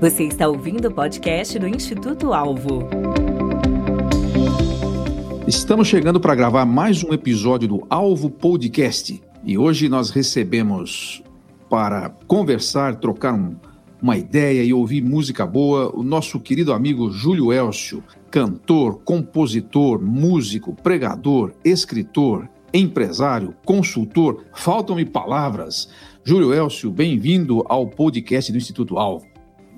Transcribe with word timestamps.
Você 0.00 0.22
está 0.22 0.46
ouvindo 0.46 0.86
o 0.86 0.94
podcast 0.94 1.58
do 1.58 1.66
Instituto 1.66 2.32
Alvo. 2.32 2.88
Estamos 5.44 5.88
chegando 5.88 6.20
para 6.20 6.36
gravar 6.36 6.64
mais 6.64 7.02
um 7.02 7.12
episódio 7.12 7.66
do 7.66 7.86
Alvo 7.90 8.30
Podcast 8.30 9.20
e 9.42 9.58
hoje 9.58 9.88
nós 9.88 10.10
recebemos 10.10 11.20
para 11.68 12.10
conversar, 12.28 12.94
trocar 13.00 13.34
um, 13.34 13.56
uma 14.00 14.16
ideia 14.16 14.62
e 14.62 14.72
ouvir 14.72 15.02
música 15.02 15.44
boa 15.44 15.90
o 15.92 16.04
nosso 16.04 16.38
querido 16.38 16.72
amigo 16.72 17.10
Júlio 17.10 17.52
Elcio, 17.52 18.00
cantor, 18.30 19.00
compositor, 19.04 20.00
músico, 20.00 20.76
pregador, 20.76 21.50
escritor, 21.64 22.48
empresário, 22.72 23.52
consultor. 23.64 24.44
Faltam-me 24.54 25.04
palavras. 25.04 25.88
Júlio 26.22 26.54
Elcio, 26.54 26.90
bem-vindo 26.90 27.64
ao 27.68 27.88
podcast 27.88 28.52
do 28.52 28.58
Instituto 28.58 28.96
Alvo. 28.96 29.26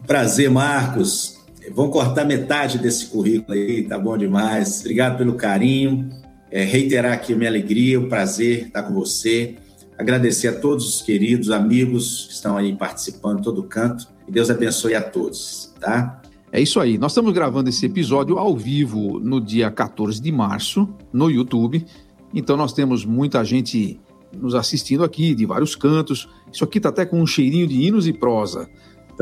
Prazer, 0.06 0.50
Marcos. 0.50 1.38
Vão 1.72 1.90
cortar 1.90 2.24
metade 2.24 2.78
desse 2.78 3.06
currículo 3.06 3.56
aí, 3.56 3.82
tá 3.82 3.98
bom 3.98 4.16
demais. 4.16 4.80
Obrigado 4.80 5.18
pelo 5.18 5.34
carinho. 5.34 6.08
É, 6.50 6.64
reiterar 6.64 7.12
aqui 7.12 7.32
a 7.32 7.36
minha 7.36 7.48
alegria, 7.48 8.00
o 8.00 8.08
prazer 8.08 8.66
estar 8.66 8.82
com 8.82 8.94
você. 8.94 9.54
Agradecer 9.96 10.48
a 10.48 10.58
todos 10.58 10.88
os 10.88 11.02
queridos 11.02 11.50
amigos 11.50 12.26
que 12.26 12.32
estão 12.32 12.56
aí 12.56 12.74
participando 12.74 13.42
todo 13.42 13.62
canto. 13.62 14.08
E 14.26 14.32
Deus 14.32 14.50
abençoe 14.50 14.94
a 14.94 15.02
todos, 15.02 15.72
tá? 15.78 16.20
É 16.50 16.60
isso 16.60 16.80
aí. 16.80 16.98
Nós 16.98 17.12
estamos 17.12 17.32
gravando 17.32 17.68
esse 17.68 17.86
episódio 17.86 18.38
ao 18.38 18.56
vivo 18.56 19.20
no 19.20 19.40
dia 19.40 19.70
14 19.70 20.20
de 20.20 20.32
março, 20.32 20.88
no 21.12 21.30
YouTube. 21.30 21.86
Então 22.34 22.56
nós 22.56 22.72
temos 22.72 23.04
muita 23.04 23.44
gente 23.44 24.00
nos 24.32 24.54
assistindo 24.54 25.04
aqui, 25.04 25.34
de 25.34 25.46
vários 25.46 25.76
cantos. 25.76 26.28
Isso 26.52 26.64
aqui 26.64 26.78
está 26.78 26.88
até 26.88 27.04
com 27.04 27.20
um 27.20 27.26
cheirinho 27.26 27.66
de 27.66 27.82
hinos 27.86 28.08
e 28.08 28.12
prosa 28.12 28.68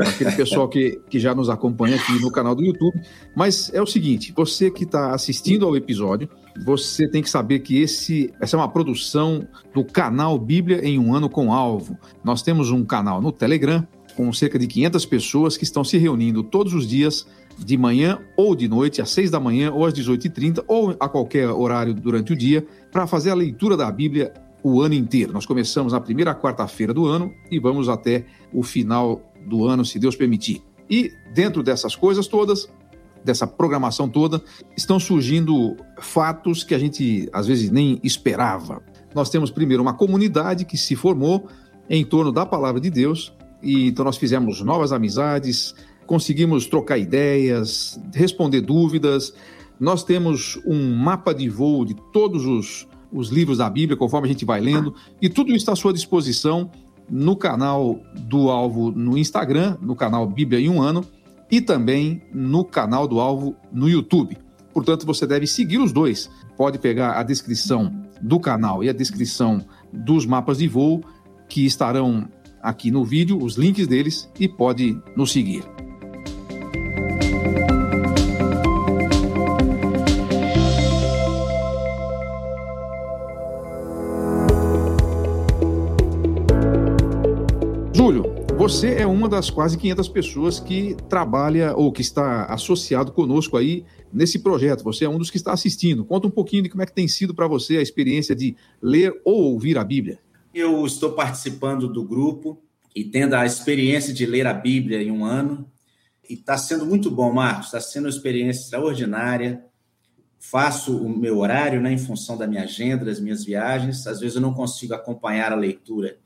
aquele 0.07 0.31
pessoal 0.31 0.67
que, 0.67 1.01
que 1.09 1.19
já 1.19 1.33
nos 1.35 1.49
acompanha 1.49 1.95
aqui 1.95 2.19
no 2.21 2.31
canal 2.31 2.55
do 2.55 2.63
YouTube. 2.63 2.99
Mas 3.35 3.71
é 3.73 3.81
o 3.81 3.85
seguinte: 3.85 4.33
você 4.35 4.71
que 4.71 4.83
está 4.83 5.13
assistindo 5.13 5.65
ao 5.65 5.75
episódio, 5.75 6.29
você 6.65 7.07
tem 7.07 7.21
que 7.21 7.29
saber 7.29 7.59
que 7.59 7.81
esse, 7.81 8.33
essa 8.39 8.55
é 8.55 8.59
uma 8.59 8.69
produção 8.69 9.47
do 9.73 9.83
canal 9.83 10.37
Bíblia 10.37 10.83
em 10.83 10.99
um 10.99 11.13
ano 11.13 11.29
com 11.29 11.53
alvo. 11.53 11.97
Nós 12.23 12.41
temos 12.41 12.71
um 12.71 12.83
canal 12.85 13.21
no 13.21 13.31
Telegram 13.31 13.85
com 14.15 14.33
cerca 14.33 14.59
de 14.59 14.67
500 14.67 15.05
pessoas 15.05 15.55
que 15.55 15.63
estão 15.63 15.83
se 15.83 15.97
reunindo 15.97 16.43
todos 16.43 16.73
os 16.73 16.85
dias 16.85 17.25
de 17.57 17.77
manhã 17.77 18.19
ou 18.35 18.55
de 18.55 18.67
noite, 18.67 19.01
às 19.01 19.09
6 19.11 19.31
da 19.31 19.39
manhã 19.39 19.71
ou 19.71 19.85
às 19.85 19.93
18h30 19.93 20.63
ou 20.67 20.95
a 20.99 21.07
qualquer 21.07 21.47
horário 21.49 21.93
durante 21.93 22.33
o 22.33 22.35
dia, 22.35 22.65
para 22.91 23.07
fazer 23.07 23.31
a 23.31 23.35
leitura 23.35 23.77
da 23.77 23.89
Bíblia 23.91 24.33
o 24.63 24.81
ano 24.81 24.93
inteiro. 24.93 25.31
Nós 25.31 25.45
começamos 25.45 25.93
na 25.93 26.01
primeira 26.01 26.35
quarta-feira 26.35 26.93
do 26.93 27.05
ano 27.05 27.31
e 27.49 27.59
vamos 27.59 27.87
até 27.87 28.25
o 28.53 28.63
final 28.63 29.28
do 29.45 29.67
ano, 29.67 29.85
se 29.85 29.99
Deus 29.99 30.15
permitir. 30.15 30.61
E 30.89 31.11
dentro 31.33 31.61
dessas 31.61 31.95
coisas 31.95 32.27
todas, 32.27 32.67
dessa 33.23 33.45
programação 33.45 34.09
toda, 34.09 34.41
estão 34.75 34.99
surgindo 34.99 35.75
fatos 35.99 36.63
que 36.63 36.73
a 36.73 36.79
gente 36.79 37.29
às 37.31 37.47
vezes 37.47 37.69
nem 37.69 37.99
esperava. 38.03 38.81
Nós 39.13 39.29
temos 39.29 39.51
primeiro 39.51 39.83
uma 39.83 39.93
comunidade 39.93 40.65
que 40.65 40.77
se 40.77 40.95
formou 40.95 41.47
em 41.89 42.05
torno 42.05 42.31
da 42.31 42.45
palavra 42.45 42.79
de 42.79 42.89
Deus, 42.89 43.33
e 43.61 43.87
então 43.87 44.05
nós 44.05 44.17
fizemos 44.17 44.61
novas 44.61 44.91
amizades, 44.91 45.75
conseguimos 46.05 46.65
trocar 46.65 46.97
ideias, 46.97 47.99
responder 48.13 48.61
dúvidas. 48.61 49.33
Nós 49.79 50.03
temos 50.03 50.59
um 50.65 50.95
mapa 50.95 51.33
de 51.33 51.49
voo 51.49 51.85
de 51.85 51.95
todos 52.13 52.45
os, 52.45 52.87
os 53.11 53.29
livros 53.29 53.57
da 53.57 53.69
Bíblia, 53.69 53.97
conforme 53.97 54.27
a 54.27 54.31
gente 54.31 54.45
vai 54.45 54.61
lendo, 54.61 54.93
e 55.21 55.29
tudo 55.29 55.53
está 55.55 55.73
à 55.73 55.75
sua 55.75 55.93
disposição 55.93 56.71
no 57.09 57.35
canal 57.35 57.99
do 58.15 58.49
Alvo 58.49 58.91
no 58.91 59.17
Instagram, 59.17 59.77
no 59.81 59.95
canal 59.95 60.27
Bíblia 60.27 60.59
em 60.59 60.69
um 60.69 60.81
ano, 60.81 61.05
e 61.51 61.59
também 61.59 62.21
no 62.33 62.63
canal 62.63 63.07
do 63.07 63.19
Alvo 63.19 63.55
no 63.71 63.89
YouTube. 63.89 64.37
Portanto, 64.73 65.05
você 65.05 65.25
deve 65.25 65.47
seguir 65.47 65.79
os 65.79 65.91
dois. 65.91 66.29
Pode 66.55 66.77
pegar 66.77 67.13
a 67.13 67.23
descrição 67.23 67.91
do 68.21 68.39
canal 68.39 68.83
e 68.83 68.89
a 68.89 68.93
descrição 68.93 69.65
dos 69.91 70.25
mapas 70.25 70.59
de 70.59 70.67
voo 70.67 71.01
que 71.47 71.65
estarão 71.65 72.27
aqui 72.61 72.91
no 72.91 73.03
vídeo, 73.03 73.41
os 73.41 73.55
links 73.55 73.87
deles, 73.87 74.29
e 74.39 74.47
pode 74.47 75.01
nos 75.15 75.31
seguir. 75.31 75.78
Você 88.69 88.93
é 88.93 89.07
uma 89.07 89.27
das 89.27 89.49
quase 89.49 89.75
500 89.79 90.07
pessoas 90.09 90.59
que 90.59 90.95
trabalha 91.09 91.75
ou 91.75 91.91
que 91.91 92.03
está 92.03 92.45
associado 92.45 93.11
conosco 93.11 93.57
aí 93.57 93.83
nesse 94.13 94.37
projeto. 94.37 94.83
Você 94.83 95.05
é 95.05 95.09
um 95.09 95.17
dos 95.17 95.31
que 95.31 95.37
está 95.37 95.51
assistindo. 95.51 96.05
Conta 96.05 96.27
um 96.27 96.29
pouquinho 96.29 96.61
de 96.61 96.69
como 96.69 96.83
é 96.83 96.85
que 96.85 96.93
tem 96.93 97.07
sido 97.07 97.33
para 97.33 97.47
você 97.47 97.77
a 97.77 97.81
experiência 97.81 98.35
de 98.35 98.55
ler 98.79 99.19
ou 99.25 99.53
ouvir 99.53 99.75
a 99.75 99.83
Bíblia. 99.83 100.19
Eu 100.53 100.85
estou 100.85 101.13
participando 101.13 101.91
do 101.91 102.03
grupo 102.03 102.61
e 102.95 103.03
tendo 103.03 103.33
a 103.33 103.43
experiência 103.43 104.13
de 104.13 104.23
ler 104.27 104.45
a 104.45 104.53
Bíblia 104.53 105.01
em 105.01 105.09
um 105.09 105.25
ano. 105.25 105.67
E 106.29 106.35
está 106.35 106.55
sendo 106.55 106.85
muito 106.85 107.09
bom, 107.09 107.33
Marcos. 107.33 107.65
Está 107.65 107.81
sendo 107.81 108.03
uma 108.03 108.11
experiência 108.11 108.65
extraordinária. 108.65 109.65
Faço 110.37 110.95
o 110.95 111.09
meu 111.09 111.39
horário 111.39 111.81
né, 111.81 111.91
em 111.91 111.97
função 111.97 112.37
da 112.37 112.45
minha 112.45 112.65
agenda, 112.65 113.03
das 113.03 113.19
minhas 113.19 113.43
viagens. 113.43 114.05
Às 114.05 114.19
vezes 114.19 114.35
eu 114.35 114.41
não 114.43 114.53
consigo 114.53 114.93
acompanhar 114.93 115.51
a 115.51 115.55
leitura 115.55 116.19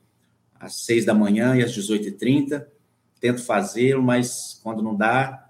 às 0.63 0.75
seis 0.75 1.03
da 1.03 1.13
manhã 1.13 1.55
e 1.57 1.61
às 1.61 1.75
18h30. 1.75 2.65
Tento 3.19 3.43
fazer, 3.43 3.97
mas 3.97 4.59
quando 4.63 4.81
não 4.81 4.95
dá, 4.95 5.49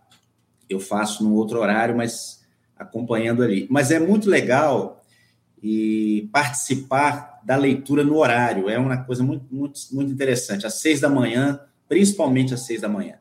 eu 0.68 0.79
faço 0.79 1.24
num 1.24 1.34
outro 1.34 1.59
horário, 1.59 1.96
mas 1.96 2.44
acompanhando 2.75 3.44
ali. 3.44 3.68
Mas 3.69 3.91
é 3.91 4.00
muito 4.00 4.28
legal 4.28 5.03
e 5.62 6.28
participar 6.31 7.41
da 7.44 7.56
leitura 7.56 8.03
no 8.03 8.18
horário 8.18 8.69
é 8.69 8.78
uma 8.78 8.97
coisa 8.97 9.24
muito, 9.24 9.46
muito, 9.51 9.79
muito 9.91 10.12
interessante. 10.12 10.66
Às 10.66 10.75
seis 10.75 11.00
da 11.00 11.09
manhã, 11.09 11.59
principalmente 11.88 12.53
às 12.53 12.62
seis 12.62 12.81
da 12.81 12.90
manhã, 12.90 13.16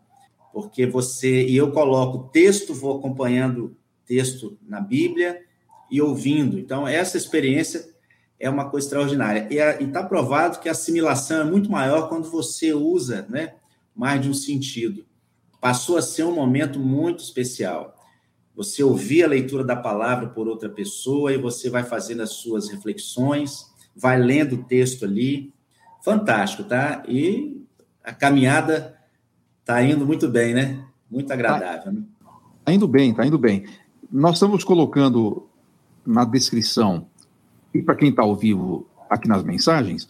porque 0.53 0.87
você 0.87 1.47
e 1.47 1.57
eu 1.57 1.73
coloco 1.73 2.31
texto, 2.31 2.73
vou 2.73 2.99
acompanhando 2.99 3.77
texto 4.07 4.59
na 4.67 4.81
Bíblia 4.81 5.43
e 5.91 6.01
ouvindo. 6.01 6.59
Então 6.59 6.89
essa 6.89 7.19
experiência 7.19 7.92
é 8.43 8.51
uma 8.51 8.69
coisa 8.69 8.87
extraordinária. 8.87 9.47
E 9.49 9.85
está 9.85 10.03
provado 10.03 10.59
que 10.59 10.69
a 10.69 10.73
assimilação 10.73 11.43
é 11.43 11.45
muito 11.45 11.71
maior 11.71 12.09
quando 12.09 12.29
você 12.29 12.75
usa 12.75 13.25
né, 13.31 13.55
mais 13.95 14.21
de 14.21 14.29
um 14.29 14.35
sentido. 14.35 15.05
Passou 15.61 15.97
a 15.97 16.03
ser 16.03 16.25
um 16.25 16.35
momento 16.35 16.81
muito 16.81 17.23
especial. 17.23 17.95
Você 18.57 18.83
ouvir 18.83 19.23
a 19.23 19.29
leitura 19.29 19.63
da 19.63 19.77
palavra 19.77 20.29
por 20.29 20.49
outra 20.49 20.69
pessoa 20.69 21.33
e 21.33 21.39
você 21.39 21.71
vai 21.71 21.85
fazendo 21.85 22.21
as 22.21 22.31
suas 22.31 22.69
reflexões, 22.69 23.71
vai 23.95 24.19
lendo 24.19 24.57
o 24.57 24.65
texto 24.65 25.05
ali. 25.05 25.55
Fantástico, 26.05 26.65
tá? 26.65 27.05
E 27.07 27.65
a 28.03 28.13
caminhada 28.13 28.99
está 29.61 29.81
indo 29.85 30.05
muito 30.05 30.29
bem, 30.29 30.53
né? 30.53 30.85
Muito 31.09 31.33
agradável. 31.33 31.79
Está 31.79 31.93
né? 31.93 32.03
Tá 32.65 32.73
indo 32.73 32.89
bem, 32.89 33.11
está 33.13 33.25
indo 33.25 33.39
bem. 33.39 33.67
Nós 34.11 34.35
estamos 34.35 34.65
colocando 34.65 35.49
na 36.05 36.25
descrição 36.25 37.07
e 37.75 37.83
para 37.83 37.95
quem 37.95 38.11
está 38.11 38.23
ao 38.23 38.37
vivo 38.37 38.87
aqui 39.09 39.29
nas 39.29 39.43
mensagens, 39.43 40.09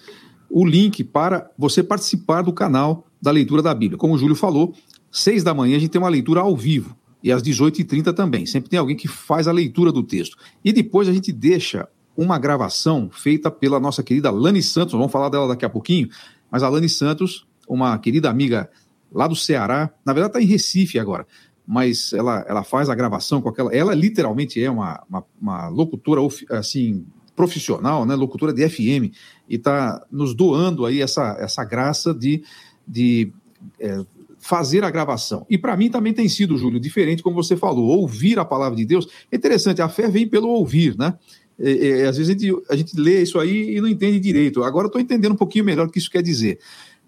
o 0.49 0.65
link 0.65 1.03
para 1.03 1.51
você 1.57 1.83
participar 1.83 2.43
do 2.43 2.53
canal 2.53 3.07
da 3.21 3.31
leitura 3.31 3.63
da 3.63 3.75
Bíblia. 3.75 3.99
Como 3.99 4.15
o 4.15 4.19
Júlio 4.19 4.37
falou, 4.37 4.75
seis 5.11 5.43
da 5.43 5.55
manhã 5.55 5.77
a 5.77 5.81
gente 5.81 5.91
tem 5.91 6.01
uma 6.01 6.09
leitura 6.09 6.41
ao 6.41 6.57
vivo 6.57 6.97
e 7.23 7.31
às 7.31 7.43
18h30 7.43 8.13
também. 8.13 8.45
Sempre 8.45 8.69
tem 8.69 8.79
alguém 8.79 8.97
que 8.97 9.09
faz 9.09 9.47
a 9.47 9.53
leitura 9.53 9.93
do 9.93 10.03
texto. 10.03 10.37
E 10.65 10.73
depois 10.73 11.09
a 11.09 11.13
gente 11.13 11.33
deixa 11.33 11.89
uma 12.17 12.39
gravação 12.39 13.09
feita 13.11 13.51
pela 13.51 13.81
nossa 13.81 14.03
querida 14.03 14.31
Lani 14.31 14.63
Santos, 14.63 14.93
vamos 14.93 15.13
falar 15.13 15.29
dela 15.29 15.49
daqui 15.49 15.65
a 15.65 15.71
pouquinho, 15.71 16.09
mas 16.51 16.63
a 16.63 16.69
Lani 16.69 16.89
Santos, 16.89 17.47
uma 17.67 17.97
querida 17.99 18.29
amiga 18.29 18.69
lá 19.11 19.27
do 19.27 19.37
Ceará, 19.37 19.91
na 20.05 20.13
verdade 20.13 20.31
está 20.33 20.43
em 20.43 20.47
Recife 20.47 20.99
agora, 20.99 21.27
mas 21.67 22.13
ela, 22.13 22.45
ela 22.47 22.63
faz 22.63 22.91
a 22.91 22.95
gravação 22.95 23.41
com 23.41 23.49
aquela. 23.49 23.75
Ela 23.75 23.95
literalmente 23.95 24.63
é 24.63 24.71
uma, 24.71 25.03
uma, 25.09 25.25
uma 25.41 25.69
locutora 25.69 26.21
assim 26.51 27.07
profissional, 27.35 28.05
né, 28.05 28.15
locutora 28.15 28.53
de 28.53 28.69
FM, 28.69 29.15
e 29.49 29.57
está 29.57 30.05
nos 30.11 30.35
doando 30.35 30.85
aí 30.85 31.01
essa, 31.01 31.37
essa 31.41 31.65
graça 31.65 32.13
de, 32.15 32.43
de 32.87 33.33
é, 33.81 34.05
fazer 34.39 34.85
a 34.85 34.91
gravação. 34.91 35.47
E 35.49 35.57
para 35.57 35.77
mim 35.77 35.89
também 35.89 36.13
tem 36.13 36.29
sido, 36.29 36.59
Júlio, 36.59 36.81
diferente, 36.81 37.23
como 37.23 37.37
você 37.37 37.57
falou, 37.57 37.87
ouvir 38.01 38.39
a 38.39 38.45
palavra 38.45 38.77
de 38.77 38.85
Deus. 38.85 39.09
É 39.31 39.37
interessante, 39.37 39.81
a 39.81 39.89
fé 39.89 40.09
vem 40.09 40.27
pelo 40.27 40.49
ouvir, 40.49 40.97
né? 40.99 41.15
É, 41.59 42.01
é, 42.01 42.07
às 42.09 42.17
vezes 42.17 42.31
a 42.31 42.33
gente, 42.33 42.63
a 42.69 42.77
gente 42.77 42.99
lê 42.99 43.23
isso 43.23 43.39
aí 43.39 43.77
e 43.77 43.81
não 43.81 43.87
entende 43.87 44.19
direito. 44.19 44.65
Agora 44.65 44.89
estou 44.89 45.01
entendendo 45.01 45.33
um 45.33 45.37
pouquinho 45.37 45.65
melhor 45.65 45.87
o 45.87 45.91
que 45.91 45.99
isso 45.99 46.11
quer 46.11 46.23
dizer. 46.23 46.59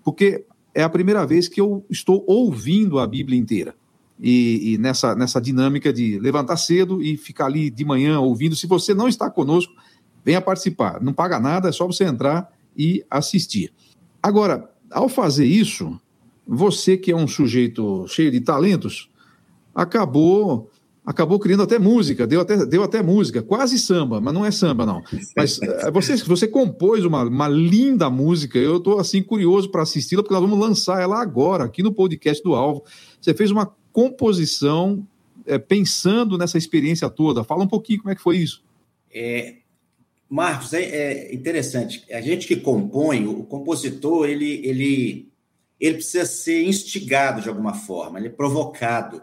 Porque 0.05 0.45
é 0.73 0.83
a 0.83 0.89
primeira 0.89 1.27
vez 1.27 1.49
que 1.49 1.61
eu 1.61 1.85
estou 1.91 2.25
ouvindo 2.27 3.01
a 3.01 3.07
Bíblia 3.07 3.39
inteira. 3.39 3.75
E, 4.21 4.75
e, 4.75 4.79
nessa, 4.79 5.15
nessa 5.17 5.41
dinâmica 5.41 5.93
de 5.93 6.21
levantar 6.21 6.57
cedo 6.57 7.03
e 7.03 7.17
ficar 7.17 7.47
ali 7.47 7.69
de 7.69 7.85
manhã 7.85 8.21
ouvindo. 8.21 8.55
Se 8.55 8.67
você 8.67 8.95
não 8.95 9.09
está 9.09 9.29
conosco, 9.29 9.73
Venha 10.25 10.41
participar. 10.41 11.01
Não 11.03 11.13
paga 11.13 11.39
nada, 11.39 11.69
é 11.69 11.73
só 11.73 11.87
você 11.87 12.05
entrar 12.05 12.51
e 12.77 13.05
assistir. 13.11 13.73
Agora, 14.23 14.71
ao 14.91 15.09
fazer 15.09 15.45
isso, 15.45 16.01
você 16.47 16.97
que 16.97 17.13
é 17.13 17.17
um 17.17 17.27
sujeito 17.27 18.07
cheio 18.09 18.31
de 18.31 18.41
talentos, 18.41 19.11
acabou 19.75 20.71
acabou 21.05 21.39
criando 21.39 21.63
até 21.63 21.79
música, 21.79 22.27
deu 22.27 22.41
até, 22.41 22.65
deu 22.65 22.83
até 22.83 23.03
música, 23.03 23.43
quase 23.43 23.79
samba, 23.79 24.23
mas 24.23 24.33
não 24.33 24.45
é 24.45 24.51
samba, 24.51 24.87
não. 24.87 25.03
Mas 25.37 25.61
eh, 25.61 25.91
você, 25.91 26.17
você 26.17 26.49
compôs 26.49 27.05
uma, 27.05 27.25
uma 27.25 27.47
linda 27.47 28.09
música, 28.09 28.59
eu 28.59 28.79
estou 28.79 28.99
assim 28.99 29.23
curioso 29.23 29.71
para 29.71 29.83
assisti-la, 29.83 30.23
porque 30.23 30.33
nós 30.33 30.43
vamos 30.43 30.59
lançar 30.59 31.03
ela 31.03 31.21
agora, 31.21 31.65
aqui 31.65 31.83
no 31.83 31.93
podcast 31.93 32.43
do 32.43 32.55
Alvo. 32.55 32.85
Você 33.21 33.35
fez 33.35 33.51
uma 33.51 33.71
composição 33.93 35.07
é, 35.45 35.59
pensando 35.59 36.39
nessa 36.39 36.57
experiência 36.57 37.11
toda. 37.11 37.45
Fala 37.45 37.65
um 37.65 37.69
pouquinho 37.69 38.01
como 38.01 38.11
é 38.11 38.15
que 38.15 38.23
foi 38.23 38.39
isso. 38.39 38.63
É, 39.13 39.57
Marcos, 40.35 40.73
é, 40.73 40.83
é 40.83 41.35
interessante. 41.35 42.05
A 42.11 42.21
gente 42.21 42.47
que 42.47 42.57
compõe, 42.57 43.27
o 43.27 43.45
compositor, 43.45 44.29
ele, 44.29 44.67
ele, 44.67 45.33
ele 45.79 45.95
precisa 45.95 46.27
ser 46.27 46.65
instigado 46.65 47.41
de 47.41 47.49
alguma 47.49 47.75
forma, 47.75 48.19
ele 48.19 48.29
é 48.29 48.31
provocado 48.31 49.23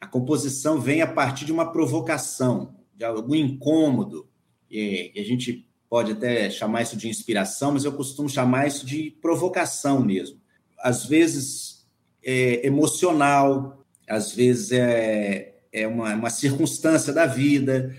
a 0.00 0.06
composição 0.06 0.80
vem 0.80 1.02
a 1.02 1.06
partir 1.06 1.44
de 1.44 1.52
uma 1.52 1.72
provocação, 1.72 2.74
de 2.94 3.04
algum 3.04 3.34
incômodo, 3.34 4.28
e 4.70 5.12
a 5.16 5.22
gente 5.22 5.68
pode 5.88 6.12
até 6.12 6.50
chamar 6.50 6.82
isso 6.82 6.96
de 6.96 7.08
inspiração, 7.08 7.72
mas 7.72 7.84
eu 7.84 7.92
costumo 7.92 8.28
chamar 8.28 8.66
isso 8.66 8.86
de 8.86 9.10
provocação 9.22 10.04
mesmo. 10.04 10.40
Às 10.78 11.04
vezes 11.04 11.86
é 12.22 12.66
emocional, 12.66 13.84
às 14.08 14.32
vezes 14.32 14.72
é, 14.72 15.54
é 15.72 15.86
uma, 15.86 16.14
uma 16.14 16.30
circunstância 16.30 17.12
da 17.12 17.26
vida. 17.26 17.96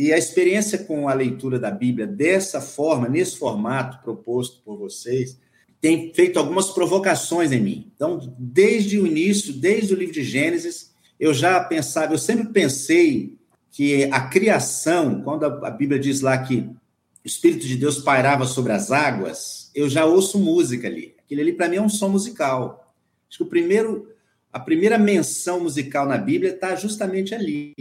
E 0.00 0.14
a 0.14 0.16
experiência 0.16 0.78
com 0.78 1.10
a 1.10 1.12
leitura 1.12 1.58
da 1.58 1.70
Bíblia 1.70 2.06
dessa 2.06 2.58
forma, 2.58 3.06
nesse 3.06 3.36
formato 3.36 4.02
proposto 4.02 4.62
por 4.64 4.78
vocês, 4.78 5.38
tem 5.78 6.10
feito 6.14 6.38
algumas 6.38 6.70
provocações 6.70 7.52
em 7.52 7.60
mim. 7.60 7.92
Então, 7.94 8.34
desde 8.38 8.98
o 8.98 9.06
início, 9.06 9.52
desde 9.52 9.92
o 9.92 9.96
livro 9.98 10.14
de 10.14 10.24
Gênesis, 10.24 10.94
eu 11.18 11.34
já 11.34 11.62
pensava, 11.62 12.14
eu 12.14 12.18
sempre 12.18 12.48
pensei 12.48 13.36
que 13.70 14.04
a 14.04 14.22
criação, 14.22 15.20
quando 15.20 15.44
a 15.44 15.70
Bíblia 15.70 16.00
diz 16.00 16.22
lá 16.22 16.38
que 16.38 16.60
o 16.60 16.78
Espírito 17.22 17.66
de 17.66 17.76
Deus 17.76 17.98
pairava 17.98 18.46
sobre 18.46 18.72
as 18.72 18.90
águas, 18.90 19.70
eu 19.74 19.86
já 19.86 20.06
ouço 20.06 20.38
música 20.38 20.88
ali. 20.88 21.14
Aquilo 21.18 21.42
ali, 21.42 21.52
para 21.52 21.68
mim, 21.68 21.76
é 21.76 21.82
um 21.82 21.90
som 21.90 22.08
musical. 22.08 22.90
Acho 23.28 23.36
que 23.36 23.44
o 23.44 23.48
primeiro, 23.48 24.08
a 24.50 24.58
primeira 24.58 24.96
menção 24.96 25.60
musical 25.60 26.08
na 26.08 26.16
Bíblia 26.16 26.54
está 26.54 26.74
justamente 26.74 27.34
ali. 27.34 27.74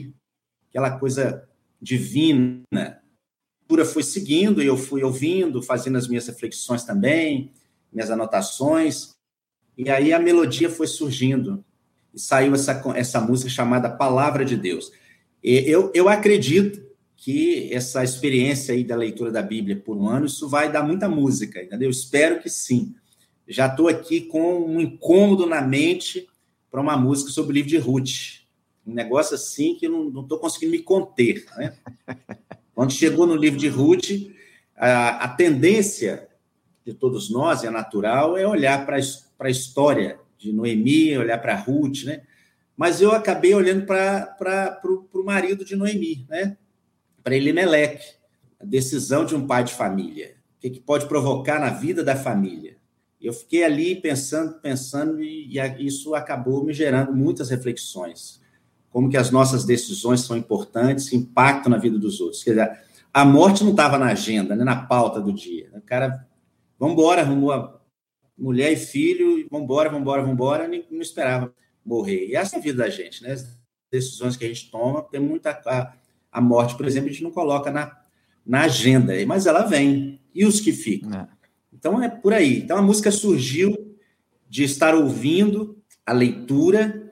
Aquela 0.70 1.00
coisa 1.00 1.48
divina. 1.82 2.64
A 2.72 3.60
cultura 3.62 3.86
foi 3.86 4.04
seguindo 4.04 4.62
e 4.62 4.66
eu 4.66 4.78
fui 4.78 5.04
ouvindo, 5.04 5.62
fazendo 5.62 5.98
as 5.98 6.08
minhas 6.08 6.28
reflexões 6.28 6.84
também, 6.84 7.52
minhas 7.92 8.12
anotações. 8.12 9.16
E 9.78 9.90
aí 9.90 10.12
a 10.12 10.20
melodia 10.20 10.70
foi 10.70 10.88
surgindo 10.88 11.64
e 12.14 12.20
saiu 12.20 12.54
essa, 12.54 12.82
essa 12.96 13.22
música 13.22 13.50
chamada 13.50 13.90
Palavra 13.90 14.44
de 14.44 14.58
Deus. 14.58 14.92
E 15.44 15.56
eu, 15.70 15.92
eu 15.94 16.10
acredito 16.10 16.90
que 17.16 17.74
essa 17.74 18.04
experiência 18.04 18.74
aí 18.74 18.84
da 18.84 18.96
leitura 18.96 19.32
da 19.32 19.42
Bíblia 19.42 19.76
por 19.76 19.98
um 19.98 20.08
ano, 20.08 20.26
isso 20.26 20.48
vai 20.48 20.72
dar 20.72 20.84
muita 20.84 21.10
música, 21.10 21.62
entendeu? 21.62 21.88
Eu 21.88 21.92
espero 21.92 22.42
que 22.42 22.50
sim. 22.50 22.96
Já 23.48 23.68
estou 23.68 23.88
aqui 23.88 24.22
com 24.22 24.66
um 24.66 24.80
incômodo 24.80 25.46
na 25.46 25.62
mente 25.62 26.28
para 26.72 26.80
uma 26.80 26.96
música 26.96 27.32
sobre 27.32 27.52
o 27.52 27.56
livro 27.56 27.70
de 27.70 27.78
Ruth. 27.78 28.39
Um 28.90 28.94
negócio 28.94 29.36
assim 29.36 29.76
que 29.76 29.86
eu 29.86 30.10
não 30.12 30.22
estou 30.22 30.40
conseguindo 30.40 30.72
me 30.72 30.80
conter. 30.80 31.46
Né? 31.58 31.74
Quando 32.74 32.92
chegou 32.92 33.28
no 33.28 33.36
livro 33.36 33.60
de 33.60 33.68
Ruth, 33.68 34.10
a, 34.76 35.26
a 35.26 35.28
tendência 35.28 36.28
de 36.86 36.94
todos 36.94 37.30
nós, 37.30 37.64
é 37.64 37.70
natural, 37.70 38.36
é 38.36 38.48
olhar 38.48 38.86
para 38.86 38.98
a 38.98 39.50
história 39.50 40.20
de 40.38 40.52
Noemi, 40.52 41.18
olhar 41.18 41.38
para 41.38 41.56
Ruth, 41.56 42.04
né? 42.06 42.24
Mas 42.76 43.02
eu 43.02 43.12
acabei 43.12 43.54
olhando 43.54 43.86
para 43.86 44.82
o 45.14 45.24
marido 45.24 45.66
de 45.66 45.76
Noemi, 45.76 46.26
né? 46.30 46.58
Para 47.22 47.36
Elimeleque, 47.36 48.06
a 48.60 48.66
decisão 48.66 49.26
de 49.26 49.36
um 49.36 49.46
pai 49.46 49.66
de 49.66 49.74
família, 49.74 50.38
o 50.58 50.62
que, 50.62 50.70
que 50.70 50.80
pode 50.80 51.06
provocar 51.06 51.60
na 51.60 51.70
vida 51.70 52.04
da 52.04 52.16
família. 52.16 52.78
Eu 53.22 53.34
fiquei 53.34 53.66
ali 53.66 54.00
pensando, 54.00 54.60
pensando, 54.62 55.22
e, 55.22 55.58
e 55.58 55.86
isso 55.86 56.16
acabou 56.16 56.64
me 56.64 56.74
gerando 56.74 57.14
muitas 57.14 57.50
reflexões. 57.50 58.42
Como 58.92 59.10
que 59.10 59.18
as 59.18 59.32
nossas 59.32 59.66
decisões 59.66 60.22
são 60.22 60.36
importantes, 60.36 61.14
impactam 61.14 61.72
na 61.72 61.78
vida 61.78 61.98
dos 61.98 62.20
outros. 62.20 62.44
Quer 62.44 62.52
dizer, 62.52 62.80
a 63.14 63.26
morte 63.26 63.64
não 63.64 63.72
estava 63.72 63.98
na 63.98 64.08
agenda, 64.08 64.56
né, 64.56 64.64
na 64.64 64.76
pauta 64.76 65.22
do 65.22 65.32
dia. 65.32 65.70
O 65.74 65.82
cara, 65.82 66.28
vamos 66.78 66.94
embora, 66.94 67.22
arrumou 67.22 67.52
a 67.52 67.80
mulher 68.38 68.72
e 68.72 68.78
filho, 68.78 69.48
vambora, 69.52 69.90
vambora, 69.90 70.22
vambora, 70.22 70.68
nem, 70.68 70.86
não 70.90 71.02
esperava 71.02 71.54
morrer. 71.86 72.28
E 72.28 72.36
essa 72.36 72.56
é 72.56 72.60
a 72.60 72.62
vida 72.62 72.84
da 72.84 72.90
gente, 72.90 73.22
né? 73.24 73.34
As 73.34 73.60
decisões 73.92 74.38
que 74.38 74.46
a 74.46 74.48
gente 74.48 74.70
toma, 74.70 75.02
tem 75.04 75.20
muita. 75.20 75.52
A, 75.66 75.94
a 76.32 76.40
morte, 76.40 76.76
por 76.78 76.86
exemplo, 76.86 77.10
a 77.10 77.12
gente 77.12 77.24
não 77.24 77.32
coloca 77.32 77.72
na, 77.72 77.98
na 78.46 78.62
agenda, 78.62 79.14
mas 79.26 79.46
ela 79.46 79.64
vem. 79.64 80.22
E 80.34 80.46
os 80.46 80.60
que 80.60 80.72
ficam? 80.72 81.12
É. 81.12 81.28
Então 81.74 82.02
é 82.02 82.08
por 82.08 82.34
aí. 82.34 82.60
Então 82.60 82.78
a 82.78 82.82
música 82.82 83.12
surgiu 83.12 83.96
de 84.48 84.64
estar 84.64 84.96
ouvindo 84.96 85.78
a 86.06 86.14
leitura, 86.14 87.09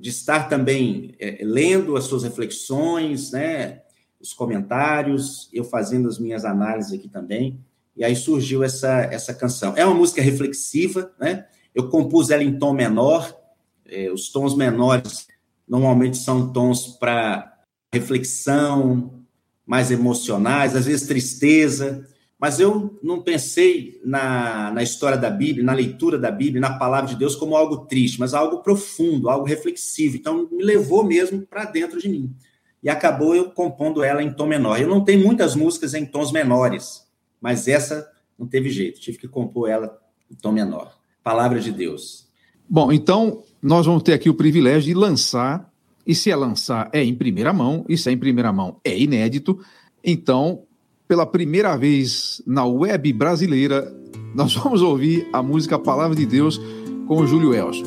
de 0.00 0.08
estar 0.08 0.48
também 0.48 1.14
é, 1.18 1.38
lendo 1.42 1.96
as 1.96 2.04
suas 2.04 2.22
reflexões, 2.22 3.32
né? 3.32 3.82
Os 4.18 4.32
comentários, 4.32 5.48
eu 5.52 5.62
fazendo 5.62 6.08
as 6.08 6.18
minhas 6.18 6.44
análises 6.44 6.92
aqui 6.92 7.08
também. 7.08 7.60
E 7.94 8.02
aí 8.02 8.16
surgiu 8.16 8.64
essa, 8.64 9.02
essa 9.02 9.34
canção. 9.34 9.74
É 9.76 9.84
uma 9.84 9.94
música 9.94 10.22
reflexiva, 10.22 11.12
né? 11.20 11.46
Eu 11.74 11.88
compus 11.88 12.30
ela 12.30 12.42
em 12.42 12.58
tom 12.58 12.72
menor. 12.72 13.36
É, 13.86 14.10
os 14.10 14.30
tons 14.30 14.56
menores 14.56 15.26
normalmente 15.68 16.16
são 16.16 16.50
tons 16.52 16.86
para 16.86 17.58
reflexão, 17.92 19.20
mais 19.66 19.90
emocionais, 19.90 20.74
às 20.74 20.86
vezes 20.86 21.06
tristeza. 21.06 22.08
Mas 22.40 22.58
eu 22.58 22.98
não 23.02 23.20
pensei 23.20 24.00
na, 24.04 24.70
na 24.70 24.82
história 24.82 25.18
da 25.18 25.28
Bíblia, 25.28 25.64
na 25.64 25.74
leitura 25.74 26.18
da 26.18 26.30
Bíblia, 26.30 26.60
na 26.60 26.78
palavra 26.78 27.10
de 27.10 27.16
Deus 27.16 27.36
como 27.36 27.54
algo 27.54 27.84
triste, 27.86 28.18
mas 28.18 28.32
algo 28.32 28.62
profundo, 28.62 29.28
algo 29.28 29.44
reflexivo. 29.44 30.16
Então, 30.16 30.48
me 30.50 30.64
levou 30.64 31.04
mesmo 31.04 31.42
para 31.42 31.66
dentro 31.66 32.00
de 32.00 32.08
mim. 32.08 32.34
E 32.82 32.88
acabou 32.88 33.34
eu 33.36 33.50
compondo 33.50 34.02
ela 34.02 34.22
em 34.22 34.32
tom 34.32 34.46
menor. 34.46 34.80
Eu 34.80 34.88
não 34.88 35.04
tenho 35.04 35.22
muitas 35.22 35.54
músicas 35.54 35.92
em 35.92 36.06
tons 36.06 36.32
menores 36.32 37.10
mas 37.40 37.66
essa 37.66 38.10
não 38.38 38.46
teve 38.46 38.68
jeito, 38.70 39.00
tive 39.00 39.18
que 39.18 39.26
compor 39.26 39.68
ela 39.68 39.98
em 40.30 40.34
tom 40.34 40.52
menor. 40.52 40.94
Palavra 41.22 41.58
de 41.60 41.72
Deus. 41.72 42.28
Bom, 42.68 42.92
então 42.92 43.42
nós 43.62 43.86
vamos 43.86 44.02
ter 44.02 44.12
aqui 44.12 44.28
o 44.28 44.34
privilégio 44.34 44.92
de 44.92 44.94
lançar, 44.94 45.70
e 46.06 46.14
se 46.14 46.30
é 46.30 46.36
lançar 46.36 46.90
é 46.92 47.02
em 47.02 47.14
primeira 47.14 47.52
mão, 47.52 47.84
e 47.88 47.96
se 47.96 48.08
é 48.08 48.12
em 48.12 48.18
primeira 48.18 48.52
mão 48.52 48.80
é 48.84 48.96
inédito. 48.96 49.58
Então, 50.04 50.64
pela 51.10 51.26
primeira 51.26 51.76
vez 51.76 52.40
na 52.46 52.64
web 52.64 53.12
brasileira, 53.12 53.92
nós 54.32 54.54
vamos 54.54 54.80
ouvir 54.80 55.26
a 55.32 55.42
música 55.42 55.76
Palavra 55.76 56.14
de 56.14 56.24
Deus 56.24 56.56
com 57.08 57.16
o 57.16 57.26
Júlio 57.26 57.52
Elcio. 57.52 57.84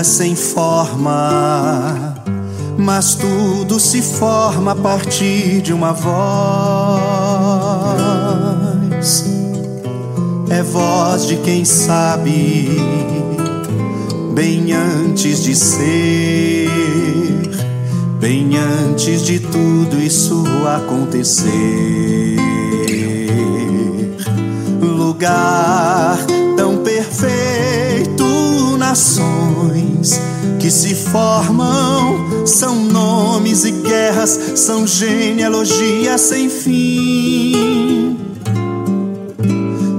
ainda 0.00 0.04
sem 0.04 0.34
forma, 0.34 2.09
mas 2.80 3.14
tudo 3.14 3.78
se 3.78 4.00
forma 4.00 4.72
a 4.72 4.74
partir 4.74 5.60
de 5.60 5.72
uma 5.72 5.92
voz. 5.92 6.10
É 10.48 10.62
voz 10.62 11.26
de 11.26 11.36
quem 11.36 11.64
sabe, 11.64 12.68
bem 14.34 14.72
antes 14.72 15.42
de 15.42 15.54
ser, 15.54 16.68
bem 18.18 18.56
antes 18.56 19.22
de 19.22 19.38
tudo 19.38 20.00
isso 20.00 20.42
acontecer. 20.76 22.36
Lugar 24.80 26.18
tão 26.56 26.78
perfeito 26.78 28.24
nações 28.78 30.20
que 30.60 30.70
se 30.70 30.94
formam 30.94 32.46
são 32.46 32.76
nomes 32.76 33.64
e 33.64 33.70
guerras, 33.70 34.38
são 34.56 34.86
genealogias 34.86 36.20
sem 36.20 36.50
fim. 36.50 38.16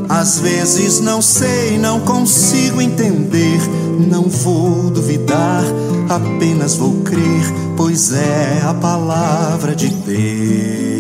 Às 0.08 0.40
vezes 0.40 1.00
não 1.00 1.22
sei, 1.22 1.80
não 1.80 2.00
consigo 2.02 2.80
entender, 2.80 3.60
não 4.08 4.30
vou 4.30 4.92
duvidar, 4.92 5.64
apenas 6.08 6.76
vou 6.76 7.02
crer, 7.02 7.46
pois 7.76 8.14
é 8.14 8.62
a 8.64 8.74
palavra 8.74 9.76
de 9.76 9.88
Deus. 9.90 10.91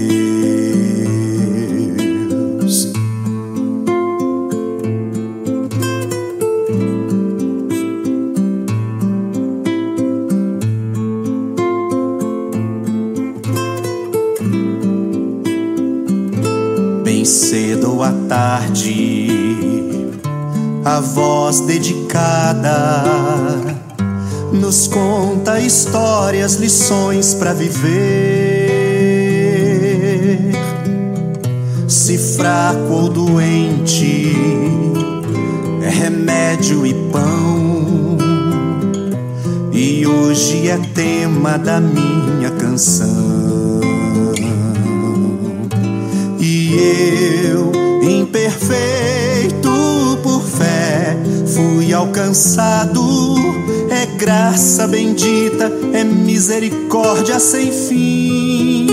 Voz 21.52 21.60
dedicada 21.60 23.04
nos 24.54 24.88
conta 24.88 25.60
histórias, 25.60 26.56
lições 26.56 27.34
para 27.34 27.54
viver. 27.54 27.92
Se 31.90 32.18
fraco 32.18 32.94
ou 32.94 33.10
doente, 33.10 34.34
é 35.84 35.90
remédio 35.90 36.86
e 36.86 36.94
pão. 37.12 38.18
E 39.74 40.08
hoje 40.08 40.70
é 40.70 40.78
tema 40.78 41.58
da 41.58 41.82
minha 41.82 42.52
canção. 42.52 43.82
E 46.40 46.76
eu, 47.46 47.72
imperfeito 48.10 49.21
alcançado. 51.94 53.36
É 53.90 54.06
graça 54.18 54.88
bendita, 54.88 55.72
é 55.94 56.04
misericórdia 56.04 57.40
sem 57.40 57.72
fim. 57.72 58.88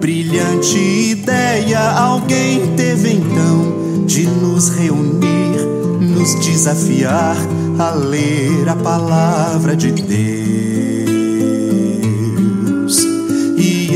Brilhante 0.00 0.78
ideia 0.78 1.90
alguém 1.90 2.74
teve 2.74 3.12
então 3.12 4.04
de 4.06 4.26
nos 4.26 4.70
reunir, 4.70 5.60
nos 6.00 6.34
desafiar 6.40 7.36
a 7.78 7.90
ler 7.90 8.68
a 8.68 8.74
palavra 8.76 9.76
de 9.76 9.92
Deus. 9.92 10.10
E 13.56 13.90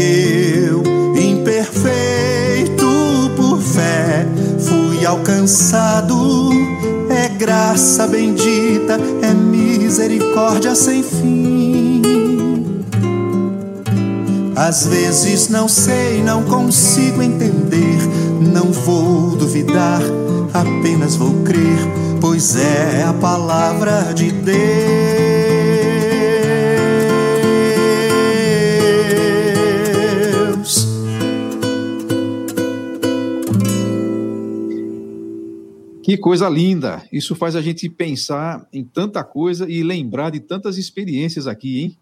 eu, 0.69 0.83
imperfeito 1.17 2.87
por 3.37 3.61
fé, 3.61 4.27
fui 4.61 5.05
alcançado. 5.05 6.44
Graça 7.39 8.07
bendita, 8.07 8.99
é 9.23 9.35
misericórdia 9.35 10.75
sem 10.75 11.03
fim. 11.03 12.03
Às 14.55 14.87
vezes 14.87 15.49
não 15.49 15.67
sei, 15.67 16.23
não 16.23 16.45
consigo 16.45 17.21
entender, 17.21 17.99
não 18.41 18.71
vou 18.73 19.37
duvidar, 19.37 20.01
apenas 20.53 21.17
vou 21.17 21.43
crer, 21.43 21.79
pois 22.21 22.57
é 22.57 23.05
a 23.07 23.13
palavra 23.13 24.13
de 24.15 24.31
Deus. 24.31 25.14
Que 36.05 36.19
coisa 36.19 36.51
linda! 36.51 37.03
Isso 37.11 37.35
faz 37.35 37.57
a 37.57 37.63
gente 37.63 37.89
pensar 37.89 38.69
em 38.71 38.85
tanta 38.85 39.25
coisa 39.25 39.67
e 39.67 39.83
lembrar 39.83 40.29
de 40.29 40.39
tantas 40.39 40.77
experiências 40.77 41.47
aqui, 41.47 41.81
hein? 41.81 41.99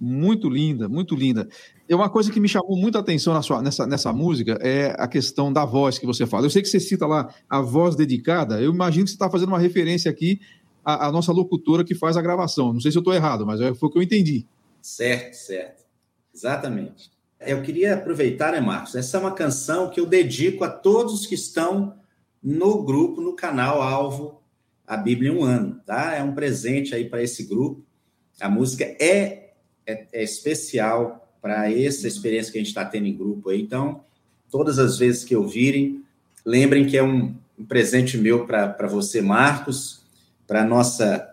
Muito 0.00 0.48
linda, 0.48 0.88
muito 0.88 1.14
linda. 1.14 1.46
É 1.86 1.94
uma 1.94 2.08
coisa 2.08 2.32
que 2.32 2.40
me 2.40 2.48
chamou 2.48 2.74
muita 2.74 3.00
atenção 3.00 3.40
sua, 3.42 3.60
nessa, 3.60 3.86
nessa 3.86 4.14
música 4.14 4.58
é 4.62 4.96
a 4.98 5.06
questão 5.06 5.52
da 5.52 5.62
voz 5.66 5.98
que 5.98 6.06
você 6.06 6.24
fala. 6.24 6.46
Eu 6.46 6.50
sei 6.50 6.62
que 6.62 6.68
você 6.68 6.80
cita 6.80 7.06
lá 7.06 7.34
a 7.46 7.60
voz 7.60 7.94
dedicada, 7.94 8.62
eu 8.62 8.72
imagino 8.72 9.04
que 9.04 9.10
você 9.10 9.16
está 9.16 9.28
fazendo 9.28 9.48
uma 9.48 9.58
referência 9.58 10.10
aqui 10.10 10.40
à, 10.82 11.08
à, 11.08 11.12
nossa 11.12 11.30
locutora 11.30 11.84
que 11.84 11.94
faz 11.94 12.16
a 12.16 12.22
gravação. 12.22 12.72
Não 12.72 12.80
sei 12.80 12.92
se 12.92 12.96
eu 12.96 13.02
estou 13.02 13.12
errado, 13.12 13.44
mas 13.44 13.60
foi 13.78 13.90
o 13.90 13.92
que 13.92 13.98
eu 13.98 14.02
entendi. 14.02 14.46
Certo, 14.80 15.34
certo. 15.34 15.84
Exatamente. 16.34 17.10
Eu 17.38 17.60
queria 17.60 17.92
aproveitar, 17.92 18.52
né, 18.52 18.60
Marcos? 18.62 18.94
Essa 18.94 19.18
é 19.18 19.20
uma 19.20 19.32
canção 19.32 19.90
que 19.90 20.00
eu 20.00 20.06
dedico 20.06 20.64
a 20.64 20.70
todos 20.70 21.26
que 21.26 21.34
estão 21.34 22.02
no 22.44 22.82
grupo, 22.82 23.22
no 23.22 23.32
canal 23.32 23.80
Alvo, 23.80 24.42
a 24.86 24.96
Bíblia 24.96 25.30
em 25.30 25.34
um 25.34 25.42
ano, 25.42 25.80
tá? 25.86 26.14
É 26.14 26.22
um 26.22 26.34
presente 26.34 26.94
aí 26.94 27.08
para 27.08 27.22
esse 27.22 27.44
grupo. 27.44 27.82
A 28.38 28.50
música 28.50 28.84
é 29.00 29.44
é, 29.86 30.06
é 30.12 30.22
especial 30.22 31.28
para 31.40 31.70
essa 31.70 32.08
experiência 32.08 32.50
que 32.50 32.58
a 32.58 32.60
gente 32.60 32.68
está 32.68 32.84
tendo 32.84 33.06
em 33.06 33.16
grupo 33.16 33.50
aí. 33.50 33.60
Então, 33.60 34.00
todas 34.50 34.78
as 34.78 34.98
vezes 34.98 35.24
que 35.24 35.36
ouvirem, 35.36 36.02
lembrem 36.44 36.86
que 36.86 36.96
é 36.96 37.02
um, 37.02 37.34
um 37.58 37.64
presente 37.64 38.16
meu 38.16 38.46
para 38.46 38.86
você, 38.86 39.20
Marcos, 39.20 40.02
para 40.46 40.64
nossa 40.64 41.30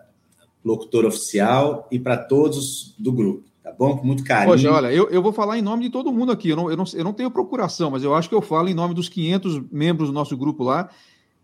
locutora 0.64 1.08
oficial 1.08 1.88
e 1.90 1.98
para 1.98 2.16
todos 2.16 2.94
do 2.98 3.12
grupo. 3.12 3.44
Tá 3.72 3.76
bom? 3.78 3.96
Com 3.96 4.06
muito 4.06 4.22
carinho. 4.22 4.52
Hoje, 4.52 4.68
olha, 4.68 4.92
eu, 4.92 5.08
eu 5.08 5.22
vou 5.22 5.32
falar 5.32 5.58
em 5.58 5.62
nome 5.62 5.84
de 5.84 5.90
todo 5.90 6.12
mundo 6.12 6.30
aqui. 6.30 6.50
Eu 6.50 6.56
não, 6.56 6.70
eu, 6.70 6.76
não, 6.76 6.84
eu 6.92 7.04
não 7.04 7.12
tenho 7.12 7.30
procuração, 7.30 7.90
mas 7.90 8.04
eu 8.04 8.14
acho 8.14 8.28
que 8.28 8.34
eu 8.34 8.42
falo 8.42 8.68
em 8.68 8.74
nome 8.74 8.94
dos 8.94 9.08
500 9.08 9.70
membros 9.70 10.08
do 10.08 10.12
nosso 10.12 10.36
grupo 10.36 10.62
lá, 10.62 10.90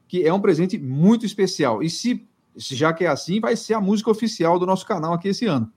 que 0.07 0.27
é 0.27 0.33
um 0.33 0.41
presente 0.41 0.79
muito 0.79 1.25
especial. 1.25 1.83
E 1.83 1.89
se, 1.89 2.27
já 2.57 2.93
que 2.93 3.05
é 3.05 3.09
assim, 3.09 3.41
vai 3.41 3.57
ser 3.57 3.75
a 3.75 3.81
música 3.81 4.11
oficial 4.11 4.59
do 4.59 4.67
nosso 4.67 4.87
canal 4.87 5.15
aqui 5.15 5.29
esse 5.29 5.47
ano. 5.47 5.73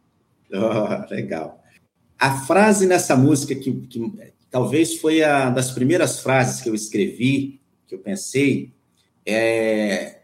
Oh, 0.52 1.10
legal. 1.14 1.62
A 2.20 2.38
frase 2.42 2.86
nessa 2.86 3.16
música 3.16 3.56
que, 3.56 3.72
que 3.72 4.34
talvez 4.50 4.98
foi 4.98 5.24
a 5.24 5.50
das 5.50 5.72
primeiras 5.72 6.20
frases 6.20 6.62
que 6.62 6.70
eu 6.70 6.76
escrevi, 6.76 7.62
que 7.88 7.96
eu 7.96 8.00
pensei, 8.00 8.74
é 9.26 10.18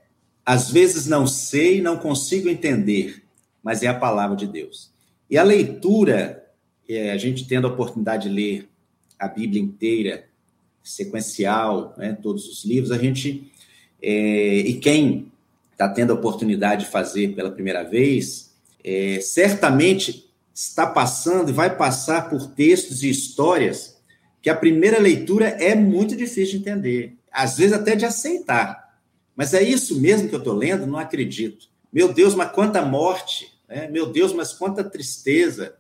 às 0.45 0.71
vezes 0.71 1.07
não 1.07 1.27
sei, 1.27 1.81
não 1.81 1.97
consigo 1.97 2.47
entender, 2.47 3.21
mas 3.61 3.83
é 3.83 3.87
a 3.87 3.93
palavra 3.93 4.33
de 4.33 4.47
Deus. 4.47 4.93
E 5.29 5.37
a 5.37 5.43
leitura, 5.43 6.45
é, 6.87 7.11
a 7.11 7.17
gente 7.17 7.47
tendo 7.47 7.67
a 7.67 7.71
oportunidade 7.71 8.29
de 8.29 8.35
ler 8.35 8.69
a 9.19 9.27
Bíblia 9.27 9.61
inteira, 9.61 10.25
sequencial, 10.83 11.93
né, 11.97 12.17
todos 12.21 12.47
os 12.47 12.63
livros, 12.63 12.91
a 12.91 12.97
gente 12.97 13.51
é, 14.01 14.57
e 14.59 14.75
quem 14.75 15.31
está 15.71 15.89
tendo 15.89 16.11
a 16.11 16.15
oportunidade 16.15 16.85
de 16.85 16.91
fazer 16.91 17.35
pela 17.35 17.51
primeira 17.51 17.83
vez, 17.83 18.53
é, 18.83 19.19
certamente 19.21 20.31
está 20.53 20.87
passando 20.87 21.49
e 21.49 21.53
vai 21.53 21.75
passar 21.75 22.29
por 22.29 22.47
textos 22.51 23.03
e 23.03 23.09
histórias 23.09 23.97
que 24.41 24.49
a 24.49 24.55
primeira 24.55 24.99
leitura 24.99 25.49
é 25.49 25.75
muito 25.75 26.15
difícil 26.15 26.59
de 26.59 26.69
entender, 26.69 27.15
às 27.31 27.57
vezes 27.57 27.73
até 27.73 27.95
de 27.95 28.05
aceitar. 28.05 28.97
Mas 29.35 29.53
é 29.53 29.61
isso 29.61 29.99
mesmo 29.99 30.29
que 30.29 30.33
eu 30.33 30.39
estou 30.39 30.53
lendo? 30.53 30.87
Não 30.87 30.97
acredito. 30.97 31.67
Meu 31.93 32.11
Deus, 32.11 32.33
mas 32.33 32.51
quanta 32.51 32.81
morte! 32.83 33.56
Né? 33.67 33.87
Meu 33.87 34.07
Deus, 34.11 34.33
mas 34.33 34.53
quanta 34.53 34.83
tristeza! 34.83 35.75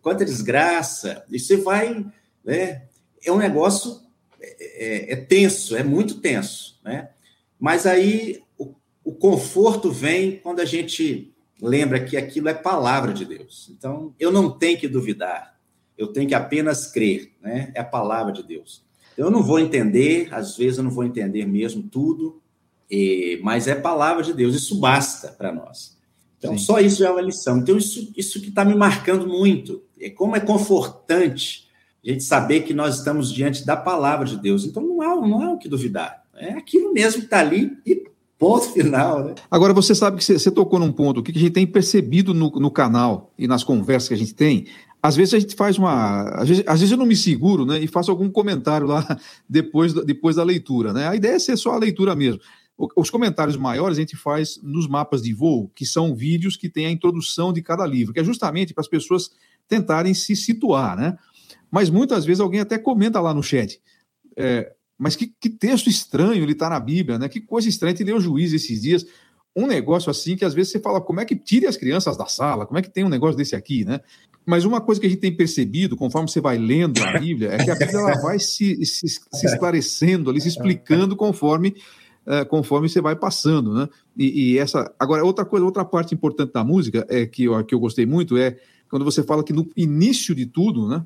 Quanta 0.00 0.24
desgraça! 0.24 1.24
E 1.30 1.38
você 1.38 1.56
vai. 1.56 2.06
Né? 2.44 2.86
É 3.24 3.32
um 3.32 3.38
negócio 3.38 4.00
é, 4.40 5.10
é, 5.10 5.12
é 5.12 5.16
tenso, 5.16 5.76
é 5.76 5.82
muito 5.82 6.20
tenso. 6.20 6.80
Né? 6.84 7.10
Mas 7.58 7.86
aí 7.86 8.42
o, 8.58 8.74
o 9.04 9.12
conforto 9.12 9.90
vem 9.90 10.38
quando 10.38 10.60
a 10.60 10.64
gente 10.64 11.32
lembra 11.60 12.02
que 12.04 12.16
aquilo 12.16 12.48
é 12.48 12.54
palavra 12.54 13.12
de 13.12 13.24
Deus. 13.24 13.70
Então, 13.76 14.14
eu 14.18 14.30
não 14.30 14.50
tenho 14.50 14.78
que 14.78 14.88
duvidar, 14.88 15.58
eu 15.96 16.08
tenho 16.08 16.28
que 16.28 16.34
apenas 16.34 16.86
crer, 16.86 17.32
né? 17.40 17.72
É 17.74 17.80
a 17.80 17.84
palavra 17.84 18.32
de 18.32 18.42
Deus. 18.42 18.84
Eu 19.16 19.30
não 19.30 19.42
vou 19.42 19.58
entender, 19.58 20.28
às 20.32 20.56
vezes 20.56 20.76
eu 20.76 20.84
não 20.84 20.90
vou 20.90 21.04
entender 21.04 21.46
mesmo 21.46 21.82
tudo, 21.84 22.42
mas 23.42 23.66
é 23.66 23.74
palavra 23.74 24.22
de 24.22 24.34
Deus, 24.34 24.54
isso 24.54 24.78
basta 24.78 25.28
para 25.28 25.50
nós. 25.50 25.95
Então, 26.38 26.56
Sim. 26.56 26.64
só 26.64 26.80
isso 26.80 27.04
é 27.04 27.10
uma 27.10 27.20
lição. 27.20 27.58
Então, 27.58 27.76
isso, 27.76 28.12
isso 28.16 28.40
que 28.40 28.48
está 28.48 28.64
me 28.64 28.74
marcando 28.74 29.26
muito. 29.26 29.82
É 30.00 30.10
como 30.10 30.36
é 30.36 30.40
confortante 30.40 31.66
a 32.04 32.10
gente 32.10 32.24
saber 32.24 32.60
que 32.60 32.74
nós 32.74 32.98
estamos 32.98 33.32
diante 33.32 33.64
da 33.64 33.76
palavra 33.76 34.26
de 34.26 34.36
Deus. 34.36 34.64
Então, 34.64 34.82
não 34.82 35.02
há, 35.02 35.16
não 35.16 35.42
há 35.42 35.52
o 35.52 35.58
que 35.58 35.68
duvidar. 35.68 36.22
É 36.34 36.52
aquilo 36.52 36.92
mesmo 36.92 37.20
que 37.20 37.26
está 37.26 37.40
ali 37.40 37.76
e 37.86 38.06
Ponto 38.38 38.70
final, 38.70 39.24
né? 39.24 39.34
Agora, 39.50 39.72
você 39.72 39.94
sabe 39.94 40.18
que 40.18 40.24
você, 40.24 40.50
tocou 40.50 40.78
num 40.78 40.92
ponto 40.92 41.22
que 41.22 41.30
a 41.30 41.40
gente 41.40 41.52
tem 41.52 41.66
percebido 41.66 42.34
no, 42.34 42.50
no, 42.50 42.70
canal 42.70 43.32
e 43.38 43.48
nas 43.48 43.64
conversas 43.64 44.08
que 44.08 44.14
a 44.14 44.18
gente 44.18 44.34
tem. 44.34 44.66
Às 45.02 45.16
vezes 45.16 45.32
a 45.32 45.38
gente 45.38 45.54
faz 45.54 45.78
uma. 45.78 46.24
Às 46.34 46.48
vezes, 46.48 46.64
às 46.66 46.80
vezes 46.80 46.92
eu 46.92 46.98
não 46.98 47.06
me 47.06 47.16
seguro, 47.16 47.64
né? 47.64 47.80
E 47.80 47.86
faço 47.86 48.10
algum 48.10 48.28
comentário 48.28 48.86
lá 48.86 49.18
depois, 49.48 49.94
depois 49.94 50.36
da 50.36 50.44
leitura, 50.44 50.92
né? 50.92 51.08
A 51.08 51.16
ideia 51.16 51.36
é 51.36 51.38
ser 51.38 51.56
só 51.56 51.72
a 51.72 51.78
leitura 51.78 52.14
mesmo. 52.14 52.38
Os 52.94 53.08
comentários 53.08 53.56
maiores 53.56 53.96
a 53.96 54.00
gente 54.00 54.16
faz 54.16 54.60
nos 54.62 54.86
mapas 54.86 55.22
de 55.22 55.32
voo, 55.32 55.70
que 55.74 55.86
são 55.86 56.14
vídeos 56.14 56.56
que 56.56 56.68
têm 56.68 56.86
a 56.86 56.90
introdução 56.90 57.52
de 57.52 57.62
cada 57.62 57.86
livro, 57.86 58.12
que 58.12 58.20
é 58.20 58.24
justamente 58.24 58.74
para 58.74 58.82
as 58.82 58.88
pessoas 58.88 59.30
tentarem 59.66 60.12
se 60.12 60.36
situar, 60.36 60.96
né? 60.96 61.16
Mas 61.70 61.88
muitas 61.88 62.24
vezes 62.24 62.40
alguém 62.40 62.60
até 62.60 62.78
comenta 62.78 63.20
lá 63.20 63.32
no 63.32 63.42
chat. 63.42 63.80
É, 64.36 64.72
mas 64.98 65.16
que, 65.16 65.32
que 65.40 65.48
texto 65.48 65.88
estranho 65.88 66.42
ele 66.42 66.52
está 66.52 66.68
na 66.68 66.78
Bíblia, 66.78 67.18
né? 67.18 67.28
Que 67.28 67.40
coisa 67.40 67.68
estranha. 67.68 67.94
Te 67.94 68.04
leu 68.04 68.16
o 68.16 68.20
juiz 68.20 68.52
esses 68.52 68.82
dias. 68.82 69.06
Um 69.54 69.66
negócio 69.66 70.10
assim 70.10 70.36
que 70.36 70.44
às 70.44 70.52
vezes 70.52 70.72
você 70.72 70.80
fala, 70.80 71.00
como 71.00 71.20
é 71.20 71.24
que 71.24 71.34
tire 71.34 71.66
as 71.66 71.76
crianças 71.76 72.16
da 72.16 72.26
sala? 72.26 72.66
Como 72.66 72.78
é 72.78 72.82
que 72.82 72.90
tem 72.90 73.04
um 73.04 73.08
negócio 73.08 73.36
desse 73.36 73.56
aqui, 73.56 73.84
né? 73.84 74.00
Mas 74.44 74.64
uma 74.64 74.80
coisa 74.80 75.00
que 75.00 75.06
a 75.06 75.10
gente 75.10 75.18
tem 75.18 75.34
percebido, 75.34 75.96
conforme 75.96 76.28
você 76.28 76.40
vai 76.40 76.56
lendo 76.56 77.02
a 77.02 77.18
Bíblia, 77.18 77.52
é 77.52 77.64
que 77.64 77.70
a 77.70 77.74
Bíblia 77.74 77.98
ela 77.98 78.22
vai 78.22 78.38
se, 78.38 78.84
se, 78.84 79.08
se 79.08 79.46
esclarecendo 79.46 80.30
ali, 80.30 80.40
se 80.40 80.48
explicando 80.48 81.16
conforme, 81.16 81.74
uh, 82.26 82.46
conforme 82.46 82.88
você 82.88 83.00
vai 83.00 83.16
passando, 83.16 83.72
né? 83.74 83.88
E, 84.16 84.52
e, 84.52 84.58
essa. 84.58 84.92
Agora, 84.98 85.24
outra 85.24 85.44
coisa, 85.44 85.64
outra 85.64 85.84
parte 85.84 86.14
importante 86.14 86.52
da 86.52 86.64
música 86.64 87.06
é 87.08 87.26
que 87.26 87.44
eu, 87.44 87.64
que 87.64 87.74
eu 87.74 87.80
gostei 87.80 88.06
muito 88.06 88.36
é 88.36 88.58
quando 88.90 89.04
você 89.04 89.22
fala 89.22 89.42
que 89.42 89.52
no 89.52 89.68
início 89.76 90.34
de 90.34 90.46
tudo, 90.46 90.88
né? 90.88 91.04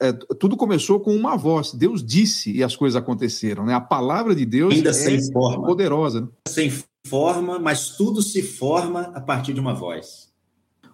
é, 0.00 0.12
tudo 0.12 0.56
começou 0.56 0.98
com 0.98 1.14
uma 1.14 1.36
voz. 1.36 1.74
Deus 1.74 2.02
disse 2.02 2.50
e 2.50 2.64
as 2.64 2.74
coisas 2.74 3.00
aconteceram. 3.00 3.66
Né? 3.66 3.74
A 3.74 3.80
palavra 3.80 4.34
de 4.34 4.46
Deus 4.46 4.74
Ainda 4.74 4.90
é 4.90 4.94
sem 4.94 5.30
forma. 5.30 5.66
poderosa. 5.66 6.22
Né? 6.22 6.28
Sem 6.48 6.72
forma, 7.06 7.58
mas 7.58 7.90
tudo 7.90 8.22
se 8.22 8.42
forma 8.42 9.12
a 9.14 9.20
partir 9.20 9.52
de 9.52 9.60
uma 9.60 9.74
voz. 9.74 10.30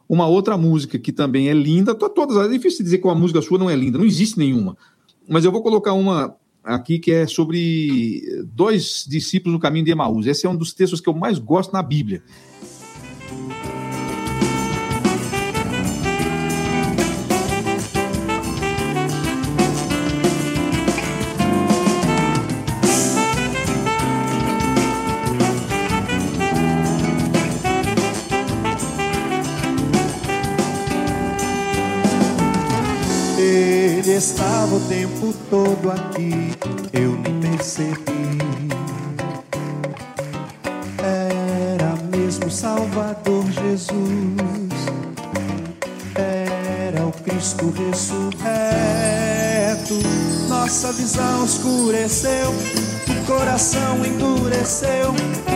Uma 0.09 0.27
outra 0.27 0.57
música 0.57 0.99
que 0.99 1.13
também 1.13 1.49
é 1.49 1.55
linda, 1.55 1.95
todas, 1.95 2.37
é 2.37 2.49
difícil 2.49 2.85
dizer 2.85 2.99
que 2.99 3.07
uma 3.07 3.15
música 3.15 3.41
sua 3.41 3.59
não 3.59 3.71
é 3.71 3.77
linda, 3.77 3.99
não 3.99 4.05
existe 4.05 4.39
nenhuma. 4.39 4.77
Mas 5.29 5.45
eu 5.45 5.53
vou 5.53 5.63
colocar 5.63 5.93
uma 5.93 6.37
aqui 6.67 6.99
que 6.99 7.13
é 7.13 7.27
sobre 7.27 8.23
dois 8.53 9.05
discípulos 9.09 9.55
no 9.55 9.61
caminho 9.61 9.85
de 9.85 9.93
Emaús. 9.93 10.27
Esse 10.27 10.47
é 10.47 10.51
um 10.51 10.57
dos 10.57 10.75
textos 10.75 11.01
que 11.01 11.09
eu 11.09 11.15
mais 11.15 11.39
gosto 11.39 11.73
na 11.73 11.83
Bíblia. 11.83 12.23
Estava 34.37 34.75
o 34.75 34.81
tempo 34.81 35.35
todo 35.49 35.91
aqui, 35.91 36.53
eu 36.93 37.13
nem 37.13 37.41
percebi. 37.41 38.39
Era 40.99 41.97
mesmo 42.15 42.51
Salvador 42.51 43.45
Jesus, 43.45 44.73
era 46.15 47.07
o 47.07 47.13
Cristo 47.13 47.73
ressurreto. 47.79 48.37
Nossa 50.49 50.93
visão 50.93 51.45
escureceu, 51.45 52.51
o 53.09 53.27
coração 53.27 54.05
endureceu, 54.05 55.15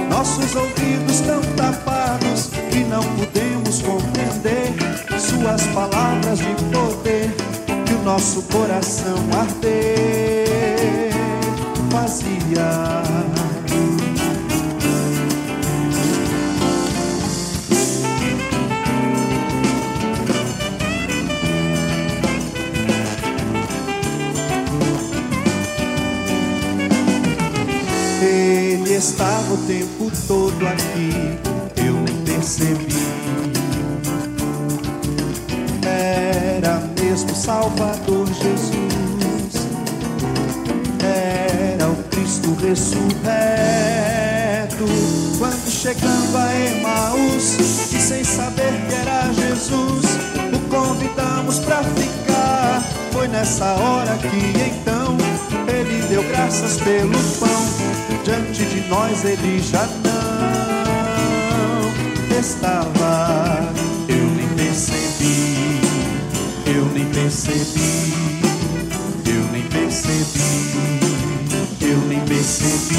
nossos 0.08 0.54
ouvidos 0.54 1.16
estão 1.16 1.40
tapados 1.54 2.48
e 2.74 2.78
não 2.84 3.02
podemos 3.16 3.82
compreender 3.82 4.72
suas 5.18 5.66
palavras 5.74 6.38
de 6.38 6.54
poder 6.72 7.59
nosso 8.04 8.42
coração 8.42 9.16
arder 9.38 11.10
vazia. 11.90 13.02
Ele 28.22 28.94
estava 28.94 29.54
o 29.54 29.56
tempo 29.66 30.10
todo 30.26 30.66
aqui, 30.66 31.29
Salvador 37.50 38.28
Jesus. 38.28 39.66
Era 41.02 41.88
o 41.88 41.96
Cristo 42.04 42.54
ressurreto. 42.62 43.24
Quando 45.36 45.68
chegando 45.68 46.36
a 46.36 46.54
Emaús, 46.54 47.58
e 47.92 48.00
sem 48.00 48.22
saber 48.22 48.72
que 48.88 48.94
era 48.94 49.32
Jesus, 49.32 50.04
o 50.54 50.60
convidamos 50.68 51.58
para 51.58 51.82
ficar. 51.82 52.84
Foi 53.10 53.26
nessa 53.26 53.64
hora 53.74 54.16
que 54.18 54.28
então 54.68 55.16
ele 55.66 56.02
deu 56.06 56.22
graças 56.28 56.76
pelo 56.76 57.18
pão. 57.40 57.66
Diante 58.22 58.64
de 58.64 58.88
nós 58.88 59.24
ele 59.24 59.60
já 59.60 59.88
não 60.04 60.78
estava. 62.38 63.49
Eu 66.80 66.86
nem 66.94 67.04
percebi, 67.10 68.14
eu 69.26 69.52
nem 69.52 69.62
percebi, 69.68 70.40
eu 71.82 71.98
nem 72.08 72.20
percebi. 72.24 72.96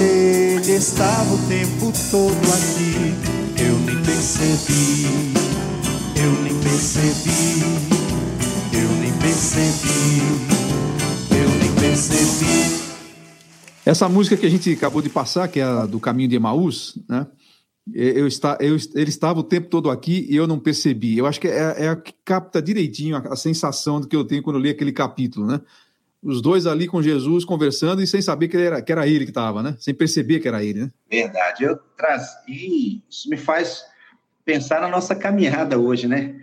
Ele 0.00 0.72
estava 0.72 1.34
o 1.34 1.38
tempo 1.48 1.92
todo 2.12 2.52
aqui, 2.54 3.12
eu 3.60 3.76
nem 3.80 4.00
percebi, 4.04 5.06
eu 6.14 6.42
nem 6.44 6.54
percebi, 6.60 7.62
eu 8.72 8.88
nem 9.00 9.12
percebi, 9.14 10.22
eu 11.32 11.48
nem 11.58 11.72
percebi. 11.74 12.78
Essa 13.84 14.08
música 14.08 14.36
que 14.36 14.46
a 14.46 14.50
gente 14.50 14.72
acabou 14.72 15.02
de 15.02 15.08
passar, 15.08 15.48
que 15.48 15.58
é 15.58 15.64
a 15.64 15.86
do 15.86 15.98
Caminho 15.98 16.28
de 16.28 16.36
Emaús, 16.36 16.96
né? 17.08 17.26
Eu, 17.94 18.26
está, 18.26 18.58
eu, 18.60 18.76
ele 18.94 19.08
estava 19.08 19.40
o 19.40 19.44
tempo 19.44 19.68
todo 19.68 19.90
aqui 19.90 20.26
e 20.28 20.36
eu 20.36 20.46
não 20.46 20.58
percebi. 20.58 21.16
Eu 21.16 21.26
acho 21.26 21.40
que 21.40 21.48
é, 21.48 21.84
é 21.84 21.88
a 21.88 21.96
que 21.96 22.12
capta 22.24 22.60
direitinho 22.60 23.16
a, 23.16 23.20
a, 23.32 23.36
sensação 23.36 24.02
que 24.02 24.14
eu 24.14 24.24
tenho 24.24 24.42
quando 24.42 24.56
eu 24.56 24.62
li 24.62 24.70
aquele 24.70 24.92
capítulo, 24.92 25.46
né? 25.46 25.60
Os 26.22 26.42
dois 26.42 26.66
ali 26.66 26.88
com 26.88 27.00
Jesus 27.00 27.44
conversando 27.44 28.02
e 28.02 28.06
sem 28.06 28.20
saber 28.20 28.48
que 28.48 28.56
era, 28.56 28.82
que 28.82 28.90
era 28.90 29.06
ele 29.06 29.24
que 29.24 29.30
estava, 29.30 29.62
né? 29.62 29.76
Sem 29.78 29.94
perceber 29.94 30.40
que 30.40 30.48
era 30.48 30.62
ele, 30.62 30.82
né? 30.82 30.90
Verdade. 31.08 31.64
Eu 31.64 31.76
traz 31.96 32.26
e 32.46 33.02
isso 33.08 33.30
me 33.30 33.36
faz 33.36 33.84
pensar 34.44 34.80
na 34.80 34.88
nossa 34.88 35.14
caminhada 35.14 35.78
hoje, 35.78 36.08
né? 36.08 36.34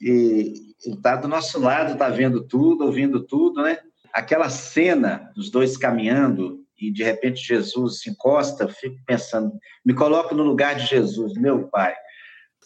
E 0.00 0.74
ele 0.84 0.96
está 0.96 1.16
do 1.16 1.28
nosso 1.28 1.60
lado, 1.60 1.92
está 1.92 2.08
vendo 2.08 2.42
tudo, 2.42 2.84
ouvindo 2.84 3.20
tudo, 3.22 3.62
né? 3.62 3.78
Aquela 4.12 4.50
cena 4.50 5.30
dos 5.34 5.50
dois 5.50 5.76
caminhando 5.76 6.65
e 6.78 6.92
de 6.92 7.02
repente 7.02 7.46
Jesus 7.46 8.00
se 8.00 8.10
encosta, 8.10 8.68
fico 8.68 8.96
pensando, 9.06 9.52
me 9.84 9.94
coloco 9.94 10.34
no 10.34 10.42
lugar 10.42 10.74
de 10.74 10.86
Jesus, 10.86 11.34
meu 11.34 11.68
pai. 11.68 11.94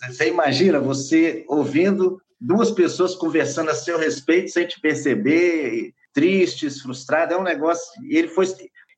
Você 0.09 0.29
imagina 0.29 0.81
você 0.81 1.45
ouvindo 1.49 2.21
duas 2.41 2.71
pessoas 2.71 3.15
conversando 3.15 3.71
a 3.71 3.75
seu 3.75 3.99
respeito 3.99 4.51
sem 4.51 4.67
te 4.67 4.81
perceber, 4.81 5.93
tristes, 6.13 6.81
frustrados, 6.81 7.37
é 7.37 7.39
um 7.39 7.45
negócio. 7.45 8.03
E 8.05 8.17
ele 8.17 8.29
foi 8.29 8.47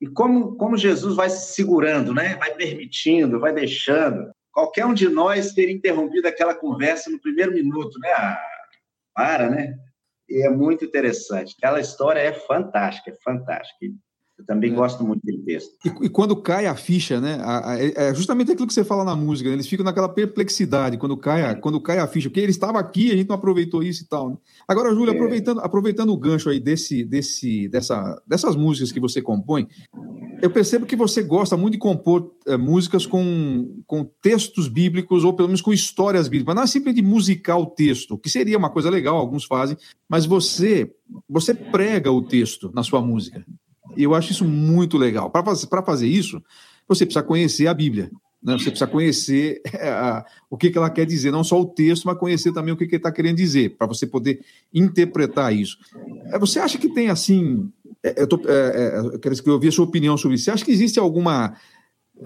e 0.00 0.06
como 0.06 0.56
como 0.56 0.76
Jesus 0.76 1.14
vai 1.14 1.28
se 1.30 1.54
segurando, 1.54 2.14
né? 2.14 2.36
Vai 2.36 2.54
permitindo, 2.54 3.40
vai 3.40 3.52
deixando. 3.52 4.32
Qualquer 4.52 4.84
um 4.84 4.94
de 4.94 5.08
nós 5.08 5.52
teria 5.52 5.74
interrompido 5.74 6.28
aquela 6.28 6.54
conversa 6.54 7.10
no 7.10 7.20
primeiro 7.20 7.52
minuto, 7.52 7.98
né? 7.98 8.10
Ah, 8.10 8.38
para, 9.14 9.50
né? 9.50 9.74
E 10.28 10.46
é 10.46 10.50
muito 10.50 10.84
interessante. 10.84 11.54
Aquela 11.58 11.80
história 11.80 12.20
é 12.20 12.32
fantástica, 12.32 13.10
é 13.10 13.16
fantástica. 13.22 13.86
Eu 14.42 14.46
também 14.46 14.72
é. 14.72 14.74
gosto 14.74 15.04
muito 15.04 15.20
desse 15.24 15.38
texto. 15.38 15.70
E, 15.84 16.06
e, 16.06 16.08
quando 16.08 16.36
cai 16.36 16.66
a 16.66 16.74
ficha, 16.74 17.20
né? 17.20 17.38
A, 17.40 17.70
a, 17.72 17.78
é 17.78 18.14
justamente 18.14 18.50
aquilo 18.50 18.66
que 18.66 18.74
você 18.74 18.84
fala 18.84 19.04
na 19.04 19.14
música, 19.14 19.48
né? 19.48 19.54
eles 19.54 19.68
ficam 19.68 19.84
naquela 19.84 20.08
perplexidade 20.08 20.98
quando 20.98 21.16
cai, 21.16 21.42
a, 21.42 21.54
quando 21.54 21.80
cai 21.80 21.98
a 21.98 22.06
ficha, 22.06 22.28
porque 22.28 22.40
ele 22.40 22.50
estava 22.50 22.78
aqui, 22.78 23.10
a 23.10 23.16
gente 23.16 23.28
não 23.28 23.36
aproveitou 23.36 23.82
isso 23.82 24.02
e 24.02 24.06
tal. 24.06 24.30
Né? 24.30 24.36
Agora, 24.66 24.94
Júlio, 24.94 25.12
é. 25.12 25.14
aproveitando, 25.14 25.60
aproveitando 25.60 26.12
o 26.12 26.16
gancho 26.16 26.50
aí 26.50 26.60
desse, 26.60 27.04
desse, 27.04 27.68
dessa, 27.68 28.20
dessas 28.26 28.56
músicas 28.56 28.90
que 28.90 29.00
você 29.00 29.22
compõe, 29.22 29.68
eu 30.42 30.50
percebo 30.50 30.86
que 30.86 30.96
você 30.96 31.22
gosta 31.22 31.56
muito 31.56 31.74
de 31.74 31.78
compor 31.78 32.32
é, 32.46 32.56
músicas 32.56 33.06
com, 33.06 33.80
com 33.86 34.04
textos 34.20 34.66
bíblicos, 34.66 35.22
ou 35.22 35.32
pelo 35.32 35.48
menos 35.48 35.60
com 35.60 35.72
histórias 35.72 36.26
bíblicas. 36.26 36.54
Não 36.54 36.62
é 36.64 36.66
simplesmente 36.66 37.04
musicar 37.04 37.58
o 37.58 37.66
texto, 37.66 38.18
que 38.18 38.28
seria 38.28 38.58
uma 38.58 38.70
coisa 38.70 38.90
legal, 38.90 39.16
alguns 39.16 39.44
fazem, 39.44 39.76
mas 40.08 40.26
você, 40.26 40.92
você 41.28 41.54
prega 41.54 42.10
o 42.10 42.20
texto 42.22 42.72
na 42.74 42.82
sua 42.82 43.00
música. 43.00 43.44
Eu 43.96 44.14
acho 44.14 44.32
isso 44.32 44.44
muito 44.44 44.96
legal. 44.96 45.30
Para 45.30 45.44
fazer, 45.44 45.68
fazer 45.84 46.06
isso, 46.06 46.42
você 46.88 47.04
precisa 47.04 47.22
conhecer 47.22 47.66
a 47.66 47.74
Bíblia. 47.74 48.10
Né? 48.42 48.54
Você 48.54 48.70
precisa 48.70 48.86
conhecer 48.86 49.62
é, 49.72 49.88
a, 49.88 50.24
o 50.50 50.56
que, 50.56 50.70
que 50.70 50.78
ela 50.78 50.90
quer 50.90 51.06
dizer, 51.06 51.30
não 51.30 51.44
só 51.44 51.60
o 51.60 51.66
texto, 51.66 52.04
mas 52.04 52.18
conhecer 52.18 52.52
também 52.52 52.74
o 52.74 52.76
que, 52.76 52.86
que 52.86 52.96
ele 52.96 52.98
está 52.98 53.12
querendo 53.12 53.36
dizer, 53.36 53.76
para 53.76 53.86
você 53.86 54.06
poder 54.06 54.40
interpretar 54.74 55.54
isso. 55.54 55.78
É, 56.26 56.38
você 56.38 56.58
acha 56.58 56.78
que 56.78 56.88
tem 56.88 57.08
assim. 57.08 57.70
É, 58.02 58.22
eu, 58.22 58.26
tô, 58.26 58.40
é, 58.48 58.98
eu 58.98 59.18
quero 59.18 59.34
ouvir 59.52 59.68
a 59.68 59.72
sua 59.72 59.84
opinião 59.84 60.16
sobre 60.16 60.34
isso. 60.34 60.44
Você 60.44 60.50
acha 60.50 60.64
que 60.64 60.72
existe 60.72 60.98
alguma 60.98 61.54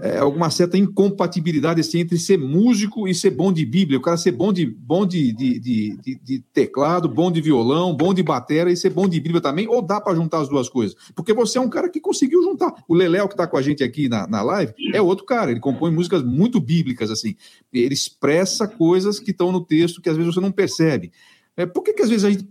é, 0.01 0.19
alguma 0.19 0.51
certa 0.51 0.77
incompatibilidade 0.77 1.81
assim, 1.81 2.01
entre 2.01 2.19
ser 2.19 2.39
músico 2.39 3.09
e 3.09 3.15
ser 3.15 3.31
bom 3.31 3.53
de 3.53 3.65
Bíblia. 3.65 3.99
O 3.99 4.03
cara 4.03 4.17
ser 4.17 4.33
bom 4.33 4.53
de, 4.53 4.67
bom 4.67 5.07
de, 5.07 5.33
de, 5.33 5.59
de, 5.59 6.21
de 6.23 6.39
teclado, 6.53 7.09
bom 7.09 7.31
de 7.31 7.41
violão, 7.41 7.95
bom 7.95 8.13
de 8.13 8.23
bateria 8.23 8.73
e 8.73 8.77
ser 8.77 8.91
bom 8.91 9.09
de 9.09 9.21
Bíblia 9.21 9.41
também, 9.41 9.69
ou 9.69 9.83
dá 9.83 10.01
para 10.01 10.15
juntar 10.15 10.41
as 10.41 10.49
duas 10.49 10.69
coisas? 10.69 10.97
Porque 11.15 11.33
você 11.33 11.59
é 11.59 11.61
um 11.61 11.69
cara 11.69 11.89
que 11.89 12.01
conseguiu 12.01 12.43
juntar. 12.43 12.73
O 12.89 12.95
Leléo, 12.95 13.29
que 13.29 13.35
está 13.35 13.47
com 13.47 13.57
a 13.57 13.63
gente 13.63 13.83
aqui 13.83 14.09
na, 14.09 14.27
na 14.27 14.43
live, 14.43 14.73
é 14.93 15.01
outro 15.01 15.25
cara. 15.25 15.51
Ele 15.51 15.61
compõe 15.61 15.91
músicas 15.91 16.23
muito 16.23 16.61
bíblicas, 16.61 17.11
assim. 17.11 17.35
Ele 17.73 17.95
expressa 17.95 18.67
coisas 18.67 19.19
que 19.19 19.31
estão 19.31 19.51
no 19.53 19.65
texto 19.65 20.01
que 20.01 20.09
às 20.09 20.17
vezes 20.17 20.35
você 20.35 20.41
não 20.41 20.53
percebe. 20.53 21.13
É, 21.57 21.65
por 21.65 21.83
que, 21.83 21.95
que 21.95 22.03
às 22.03 22.11
vezes 22.11 22.25
a 22.25 22.31
gente 22.31 22.45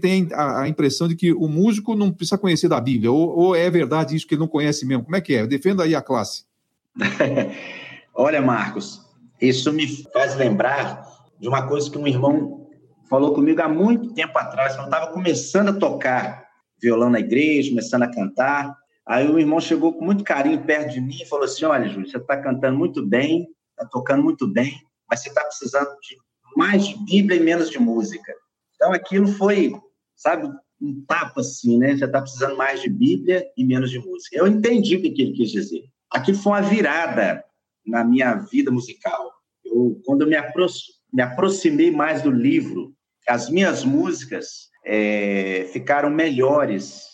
tem 0.00 0.28
a, 0.32 0.62
a, 0.62 0.68
impressão 0.68 1.08
de 1.08 1.16
que 1.16 1.32
o 1.32 1.48
músico 1.48 1.96
não 1.96 2.12
precisa 2.12 2.38
conhecer 2.38 2.68
da 2.68 2.80
Bíblia? 2.80 3.10
Ou, 3.10 3.36
ou 3.36 3.56
é 3.56 3.68
verdade 3.68 4.14
isso 4.14 4.26
que 4.26 4.34
ele 4.34 4.40
não 4.40 4.46
conhece 4.46 4.86
mesmo? 4.86 5.02
Como 5.02 5.16
é 5.16 5.20
que 5.20 5.34
é? 5.34 5.44
Defenda 5.46 5.82
aí 5.82 5.96
a 5.96 6.00
classe. 6.00 6.44
Olha, 8.14 8.42
Marcos, 8.42 9.00
isso 9.40 9.72
me 9.72 9.86
faz 10.12 10.36
lembrar 10.36 11.06
de 11.40 11.48
uma 11.48 11.66
coisa 11.66 11.90
que 11.90 11.98
um 11.98 12.06
irmão 12.06 12.70
falou 13.08 13.34
comigo 13.34 13.60
há 13.60 13.68
muito 13.68 14.14
tempo 14.14 14.38
atrás, 14.38 14.74
quando 14.74 14.86
eu 14.86 14.90
estava 14.90 15.12
começando 15.12 15.68
a 15.70 15.78
tocar 15.78 16.46
violão 16.80 17.10
na 17.10 17.20
igreja, 17.20 17.70
começando 17.70 18.02
a 18.02 18.10
cantar. 18.10 18.76
Aí 19.06 19.28
o 19.28 19.38
irmão 19.38 19.60
chegou 19.60 19.92
com 19.92 20.04
muito 20.04 20.24
carinho 20.24 20.62
perto 20.64 20.92
de 20.92 21.00
mim 21.00 21.18
e 21.20 21.26
falou 21.26 21.44
assim: 21.44 21.64
Olha, 21.64 21.88
Júlio, 21.88 22.08
você 22.08 22.18
está 22.18 22.36
cantando 22.36 22.78
muito 22.78 23.04
bem, 23.04 23.48
está 23.70 23.88
tocando 23.90 24.22
muito 24.22 24.46
bem, 24.46 24.80
mas 25.10 25.20
você 25.20 25.28
está 25.28 25.42
precisando 25.44 25.88
de 26.00 26.16
mais 26.56 26.86
de 26.86 26.96
Bíblia 27.04 27.38
e 27.38 27.42
menos 27.42 27.70
de 27.70 27.78
música. 27.78 28.32
Então 28.74 28.92
aquilo 28.92 29.28
foi, 29.28 29.72
sabe, 30.16 30.48
um 30.80 31.04
tapa 31.06 31.40
assim, 31.40 31.78
né? 31.78 31.96
Você 31.96 32.04
está 32.04 32.20
precisando 32.20 32.56
mais 32.56 32.82
de 32.82 32.90
Bíblia 32.90 33.44
e 33.56 33.64
menos 33.64 33.90
de 33.90 33.98
música. 33.98 34.36
Eu 34.36 34.46
entendi 34.46 34.96
o 34.96 35.02
que 35.02 35.08
ele 35.08 35.32
quis 35.32 35.50
dizer. 35.50 35.84
Aquilo 36.12 36.38
foi 36.38 36.52
uma 36.52 36.62
virada 36.62 37.44
na 37.86 38.04
minha 38.04 38.34
vida 38.34 38.70
musical. 38.70 39.32
Eu, 39.64 40.00
quando 40.04 40.22
eu 40.22 40.28
me, 40.28 40.36
apro 40.36 40.66
me 41.12 41.22
aproximei 41.22 41.90
mais 41.90 42.22
do 42.22 42.30
livro, 42.30 42.94
as 43.28 43.48
minhas 43.48 43.84
músicas 43.84 44.70
é, 44.84 45.68
ficaram 45.72 46.10
melhores, 46.10 47.12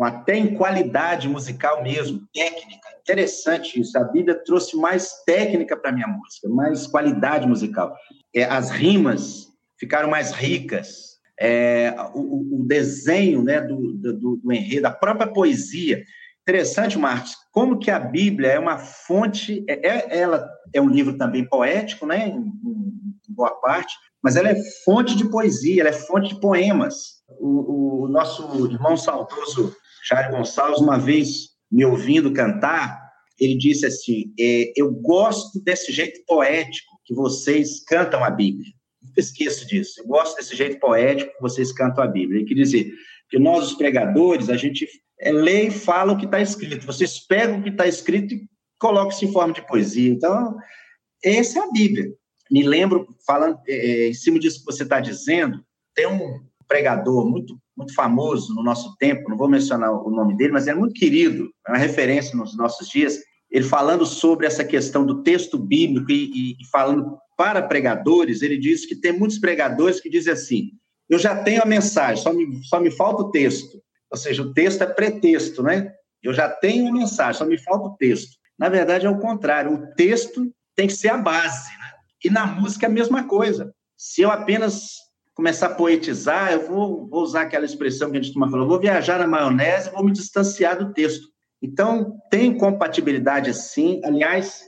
até 0.00 0.36
em 0.36 0.54
qualidade 0.54 1.28
musical 1.28 1.82
mesmo, 1.82 2.20
técnica. 2.32 2.88
Interessante 3.00 3.80
isso. 3.80 3.96
A 3.98 4.04
Bíblia 4.04 4.34
trouxe 4.44 4.76
mais 4.76 5.22
técnica 5.24 5.76
para 5.76 5.92
minha 5.92 6.08
música, 6.08 6.48
mais 6.48 6.86
qualidade 6.86 7.46
musical. 7.46 7.96
É, 8.34 8.44
as 8.44 8.70
rimas 8.70 9.46
ficaram 9.78 10.10
mais 10.10 10.32
ricas. 10.32 11.16
É, 11.38 11.94
o, 12.14 12.60
o, 12.60 12.64
desenho 12.66 13.42
né, 13.42 13.60
do, 13.60 13.92
do, 13.92 14.36
do 14.36 14.52
enredo, 14.52 14.86
a 14.86 14.90
própria 14.90 15.26
poesia. 15.26 16.02
Interessante, 16.48 16.96
Marcos, 16.96 17.34
como 17.50 17.76
que 17.76 17.90
a 17.90 17.98
Bíblia 17.98 18.52
é 18.52 18.58
uma 18.58 18.78
fonte, 18.78 19.64
é, 19.68 19.88
é 19.88 20.18
ela 20.20 20.48
é 20.72 20.80
um 20.80 20.88
livro 20.88 21.18
também 21.18 21.44
poético, 21.44 22.06
né, 22.06 22.28
em, 22.28 22.38
em 22.38 23.34
boa 23.34 23.50
parte, 23.60 23.92
mas 24.22 24.36
ela 24.36 24.50
é 24.50 24.56
fonte 24.84 25.16
de 25.16 25.28
poesia, 25.28 25.82
ela 25.82 25.90
é 25.90 25.92
fonte 25.92 26.34
de 26.34 26.40
poemas. 26.40 27.16
O, 27.40 28.04
o 28.04 28.08
nosso 28.08 28.64
irmão 28.70 28.96
saudoso 28.96 29.74
Jair 30.08 30.30
Gonçalves, 30.30 30.78
uma 30.78 30.98
vez 30.98 31.48
me 31.68 31.84
ouvindo 31.84 32.32
cantar, 32.32 32.96
ele 33.40 33.58
disse 33.58 33.84
assim: 33.84 34.32
é, 34.38 34.72
Eu 34.76 34.92
gosto 34.92 35.60
desse 35.62 35.92
jeito 35.92 36.20
poético 36.26 36.96
que 37.04 37.12
vocês 37.12 37.82
cantam 37.84 38.22
a 38.22 38.30
Bíblia. 38.30 38.72
Não 39.02 39.12
esqueço 39.16 39.66
disso. 39.66 40.00
Eu 40.00 40.06
gosto 40.06 40.36
desse 40.36 40.54
jeito 40.54 40.78
poético 40.78 41.32
que 41.32 41.42
vocês 41.42 41.72
cantam 41.72 42.04
a 42.04 42.06
Bíblia. 42.06 42.38
Ele 42.38 42.48
quer 42.48 42.54
dizer 42.54 42.92
que 43.28 43.38
nós, 43.38 43.68
os 43.68 43.74
pregadores, 43.74 44.48
a 44.48 44.56
gente 44.56 44.88
é, 45.20 45.32
lê 45.32 45.68
e 45.68 45.70
fala 45.70 46.12
o 46.12 46.18
que 46.18 46.26
está 46.26 46.40
escrito. 46.40 46.86
Vocês 46.86 47.18
pegam 47.18 47.58
o 47.58 47.62
que 47.62 47.70
está 47.70 47.86
escrito 47.86 48.34
e 48.34 48.48
colocam 48.78 49.10
isso 49.10 49.24
em 49.24 49.32
forma 49.32 49.52
de 49.52 49.66
poesia. 49.66 50.10
Então, 50.10 50.56
essa 51.22 51.58
é 51.58 51.62
a 51.62 51.70
Bíblia. 51.70 52.12
Me 52.50 52.62
lembro, 52.62 53.06
falando 53.26 53.58
é, 53.66 53.74
é, 53.74 54.08
em 54.08 54.14
cima 54.14 54.38
disso 54.38 54.60
que 54.60 54.66
você 54.66 54.82
está 54.82 55.00
dizendo, 55.00 55.64
tem 55.94 56.06
um 56.06 56.40
pregador 56.68 57.28
muito, 57.28 57.58
muito 57.76 57.94
famoso 57.94 58.54
no 58.54 58.62
nosso 58.62 58.96
tempo, 58.98 59.28
não 59.28 59.36
vou 59.36 59.48
mencionar 59.48 59.92
o 59.92 60.10
nome 60.10 60.36
dele, 60.36 60.52
mas 60.52 60.68
é 60.68 60.74
muito 60.74 60.94
querido, 60.94 61.50
é 61.66 61.70
uma 61.70 61.78
referência 61.78 62.36
nos 62.36 62.56
nossos 62.56 62.88
dias, 62.88 63.18
ele 63.50 63.64
falando 63.64 64.04
sobre 64.04 64.46
essa 64.46 64.64
questão 64.64 65.06
do 65.06 65.22
texto 65.22 65.58
bíblico 65.58 66.10
e, 66.10 66.24
e, 66.24 66.50
e 66.60 66.66
falando 66.70 67.16
para 67.36 67.62
pregadores, 67.62 68.42
ele 68.42 68.58
diz 68.58 68.84
que 68.84 68.96
tem 68.96 69.12
muitos 69.12 69.38
pregadores 69.38 70.00
que 70.00 70.10
dizem 70.10 70.32
assim, 70.32 70.70
eu 71.08 71.18
já 71.18 71.42
tenho 71.42 71.62
a 71.62 71.66
mensagem, 71.66 72.22
só 72.22 72.32
me, 72.32 72.64
só 72.64 72.80
me 72.80 72.90
falta 72.90 73.22
o 73.22 73.30
texto. 73.30 73.80
Ou 74.10 74.16
seja, 74.16 74.42
o 74.42 74.52
texto 74.52 74.82
é 74.82 74.86
pretexto, 74.86 75.62
né? 75.62 75.92
Eu 76.22 76.32
já 76.32 76.48
tenho 76.48 76.88
a 76.88 76.92
mensagem, 76.92 77.38
só 77.38 77.44
me 77.44 77.58
falta 77.58 77.88
o 77.88 77.96
texto. 77.96 78.36
Na 78.58 78.68
verdade, 78.68 79.06
é 79.06 79.10
o 79.10 79.18
contrário. 79.18 79.72
O 79.72 79.94
texto 79.94 80.52
tem 80.74 80.86
que 80.86 80.92
ser 80.92 81.08
a 81.08 81.18
base. 81.18 81.68
Né? 81.68 81.90
E 82.24 82.30
na 82.30 82.46
música 82.46 82.86
é 82.86 82.88
a 82.88 82.92
mesma 82.92 83.24
coisa. 83.24 83.72
Se 83.96 84.22
eu 84.22 84.30
apenas 84.30 84.94
começar 85.34 85.66
a 85.66 85.74
poetizar, 85.74 86.52
eu 86.52 86.66
vou, 86.66 87.06
vou 87.06 87.22
usar 87.22 87.42
aquela 87.42 87.64
expressão 87.64 88.10
que 88.10 88.16
a 88.16 88.20
gente 88.20 88.30
costuma 88.30 88.50
falar, 88.50 88.64
vou 88.64 88.80
viajar 88.80 89.18
na 89.18 89.26
maionese, 89.26 89.90
vou 89.90 90.04
me 90.04 90.12
distanciar 90.12 90.78
do 90.78 90.92
texto. 90.92 91.28
Então, 91.62 92.18
tem 92.30 92.56
compatibilidade 92.56 93.52
sim. 93.54 94.00
Aliás, 94.04 94.64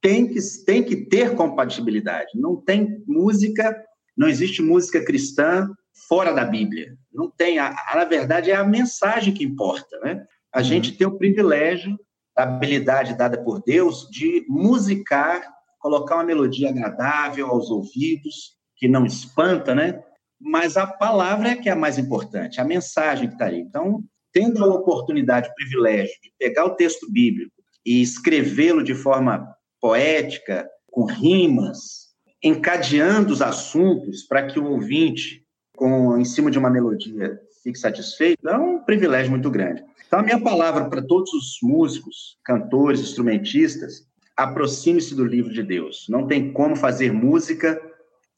tem 0.00 0.28
que, 0.28 0.38
tem 0.64 0.82
que 0.82 0.96
ter 0.96 1.34
compatibilidade. 1.34 2.30
Não 2.34 2.56
tem 2.56 3.02
música, 3.06 3.76
não 4.16 4.28
existe 4.28 4.62
música 4.62 5.04
cristã 5.04 5.68
fora 6.08 6.32
da 6.32 6.44
Bíblia. 6.44 6.96
Não 7.12 7.30
tem. 7.30 7.58
A, 7.58 7.74
a, 7.88 7.96
na 7.96 8.04
verdade, 8.04 8.50
é 8.50 8.54
a 8.54 8.64
mensagem 8.64 9.32
que 9.34 9.44
importa. 9.44 9.98
Né? 10.00 10.24
A 10.52 10.58
uhum. 10.58 10.64
gente 10.64 10.92
tem 10.92 11.06
o 11.06 11.18
privilégio, 11.18 11.98
a 12.36 12.44
habilidade 12.44 13.16
dada 13.16 13.42
por 13.42 13.62
Deus 13.62 14.08
de 14.10 14.44
musicar, 14.48 15.42
colocar 15.78 16.16
uma 16.16 16.24
melodia 16.24 16.70
agradável 16.70 17.48
aos 17.48 17.70
ouvidos, 17.70 18.56
que 18.76 18.88
não 18.88 19.04
espanta, 19.04 19.74
né? 19.74 20.02
Mas 20.40 20.76
a 20.76 20.86
palavra 20.86 21.50
é 21.50 21.56
que 21.56 21.68
é 21.68 21.72
a 21.72 21.76
mais 21.76 21.98
importante, 21.98 22.60
a 22.60 22.64
mensagem 22.64 23.28
que 23.28 23.34
está 23.34 23.46
aí. 23.46 23.60
Então, 23.60 24.02
tendo 24.32 24.64
a 24.64 24.74
oportunidade, 24.74 25.48
o 25.48 25.54
privilégio 25.54 26.14
de 26.22 26.32
pegar 26.38 26.64
o 26.64 26.74
texto 26.74 27.10
bíblico 27.10 27.52
e 27.84 28.00
escrevê-lo 28.00 28.82
de 28.82 28.94
forma 28.94 29.54
poética, 29.80 30.68
com 30.90 31.04
rimas, 31.04 32.12
encadeando 32.42 33.32
os 33.32 33.42
assuntos 33.42 34.24
para 34.24 34.46
que 34.46 34.58
o 34.58 34.66
ouvinte 34.66 35.41
com, 35.76 36.18
em 36.18 36.24
cima 36.24 36.50
de 36.50 36.58
uma 36.58 36.70
melodia, 36.70 37.40
fique 37.62 37.78
satisfeito, 37.78 38.48
é 38.48 38.56
um 38.56 38.78
privilégio 38.78 39.30
muito 39.30 39.50
grande. 39.50 39.84
Então, 40.06 40.20
a 40.20 40.22
minha 40.22 40.40
palavra 40.40 40.88
para 40.88 41.02
todos 41.02 41.32
os 41.32 41.58
músicos, 41.62 42.38
cantores, 42.44 43.00
instrumentistas, 43.00 44.06
aproxime-se 44.36 45.14
do 45.14 45.24
livro 45.24 45.52
de 45.52 45.62
Deus. 45.62 46.06
Não 46.08 46.26
tem 46.26 46.52
como 46.52 46.76
fazer 46.76 47.12
música, 47.12 47.80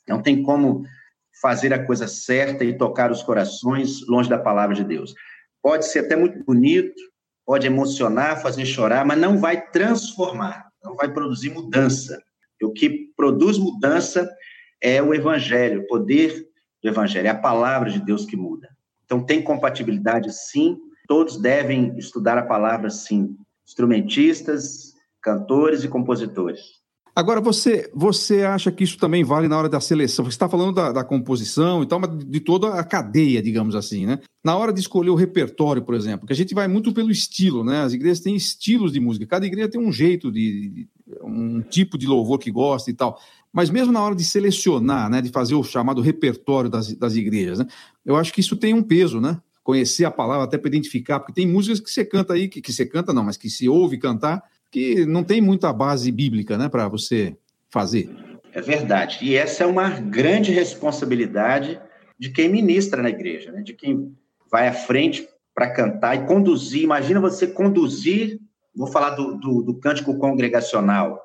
não 0.09 0.23
tem 0.23 0.43
como 0.43 0.85
fazer 1.41 1.73
a 1.73 1.85
coisa 1.85 2.07
certa 2.07 2.65
e 2.65 2.77
tocar 2.77 3.11
os 3.11 3.23
corações 3.23 4.07
longe 4.07 4.29
da 4.29 4.39
palavra 4.39 4.75
de 4.75 4.85
Deus. 4.85 5.15
Pode 5.63 5.87
ser 5.87 6.01
até 6.01 6.15
muito 6.15 6.45
bonito, 6.45 7.01
pode 7.45 7.67
emocionar, 7.67 8.41
fazer 8.41 8.65
chorar, 8.67 9.05
mas 9.05 9.19
não 9.19 9.39
vai 9.39 9.69
transformar, 9.71 10.69
não 10.83 10.95
vai 10.95 11.13
produzir 11.13 11.51
mudança. 11.51 12.23
O 12.63 12.73
que 12.73 13.11
produz 13.17 13.59
mudança 13.59 14.31
é 14.81 15.03
o 15.03 15.13
evangelho, 15.13 15.87
poder 15.87 16.47
do 16.85 16.89
Evangelho, 16.89 17.27
é 17.27 17.31
a 17.31 17.35
palavra 17.35 17.91
de 17.91 17.99
Deus 17.99 18.27
que 18.27 18.37
muda. 18.37 18.69
Então, 19.07 19.25
tem 19.25 19.43
compatibilidade, 19.43 20.31
sim, 20.31 20.77
todos 21.09 21.41
devem 21.41 21.97
estudar 21.97 22.37
a 22.37 22.43
palavra, 22.43 22.91
sim, 22.91 23.35
instrumentistas, 23.67 24.93
cantores 25.23 25.83
e 25.83 25.89
compositores. 25.89 26.85
Agora, 27.17 27.41
você, 27.41 27.89
você 27.95 28.43
acha 28.43 28.73
que 28.73 28.83
isso 28.83 28.99
também 28.99 29.23
vale 29.23 29.47
na 29.47 29.57
hora 29.57 29.69
da 29.69 29.81
seleção? 29.81 30.25
Você 30.25 30.31
está 30.31 30.49
falando 30.49 30.75
da, 30.75 30.91
da, 30.91 31.05
composição 31.05 31.83
e 31.83 31.87
tal, 31.87 32.01
mas 32.01 32.11
de 32.19 32.41
toda 32.41 32.75
a 32.75 32.83
cadeia, 32.83 33.41
digamos 33.41 33.77
assim, 33.77 34.05
né? 34.05 34.19
Na 34.45 34.57
hora 34.57 34.73
de 34.73 34.81
escolher 34.81 35.11
o 35.11 35.15
repertório, 35.15 35.83
por 35.83 35.95
exemplo, 35.95 36.27
que 36.27 36.33
a 36.33 36.37
gente 36.37 36.55
vai 36.55 36.67
muito 36.67 36.93
pelo 36.93 37.13
estilo, 37.13 37.63
né? 37.63 37.83
As 37.83 37.93
igrejas 37.93 38.19
têm 38.19 38.35
estilos 38.35 38.93
de 38.93 38.99
música, 38.99 39.29
cada 39.29 39.47
igreja 39.47 39.71
tem 39.71 39.81
um 39.81 39.93
jeito 39.93 40.31
de, 40.31 40.89
um 41.23 41.63
tipo 41.63 41.97
de 41.97 42.07
louvor 42.07 42.39
que 42.39 42.51
gosta 42.51 42.91
e 42.91 42.95
tal. 42.95 43.17
Mas 43.55 43.71
mesmo 43.71 43.93
na 43.93 44.03
hora 44.03 44.15
de 44.15 44.25
selecionar, 44.25 45.09
né, 45.09 45.23
de 45.23 45.31
fazer 45.31 45.55
o 45.55 45.63
chamado 45.63 46.03
repertório 46.03 46.69
das, 46.69 46.93
das 46.95 47.15
igrejas, 47.15 47.61
né, 47.61 47.67
eu 48.05 48.17
acho 48.17 48.33
que 48.33 48.41
isso 48.41 48.57
tem 48.57 48.75
um 48.75 48.83
peso, 48.83 49.21
né? 49.21 49.41
Conhecer 49.63 50.05
a 50.05 50.11
palavra 50.11 50.45
até 50.45 50.59
para 50.59 50.69
identificar, 50.69 51.21
porque 51.21 51.33
tem 51.33 51.47
músicas 51.47 51.81
que 51.81 51.91
você 51.91 52.05
canta 52.05 52.35
aí, 52.35 52.49
que, 52.49 52.61
que 52.61 52.73
você 52.73 52.85
canta 52.85 53.13
não, 53.13 53.23
mas 53.23 53.37
que 53.37 53.49
se 53.49 53.69
ouve 53.69 53.97
cantar, 53.97 54.43
que 54.71 55.07
não 55.07 55.23
tem 55.23 55.41
muita 55.41 55.73
base 55.73 56.11
bíblica, 56.11 56.59
né, 56.59 56.69
para 56.69 56.89
você 56.89 57.37
fazer. 57.71 58.11
É 58.53 58.61
verdade. 58.61 59.19
E 59.23 59.35
essa 59.35 59.65
é 59.65 59.67
uma 59.67 59.89
grande 59.89 60.53
responsabilidade 60.53 61.81
de 62.19 62.31
quem 62.31 62.49
ministra 62.49 63.03
na 63.03 63.11
igreja, 63.11 63.51
né? 63.51 63.63
de 63.63 63.75
quem 63.75 64.15
vai 64.51 64.69
à 64.69 64.73
frente 64.73 65.29
para 65.53 65.71
cantar 65.71 66.15
e 66.15 66.27
conduzir. 66.27 66.83
Imagina 66.83 67.21
você 67.21 67.47
conduzir, 67.49 68.39
vou 68.75 68.87
falar 68.87 69.11
do, 69.11 69.37
do, 69.37 69.63
do 69.63 69.75
cântico 69.75 70.17
congregacional, 70.19 71.24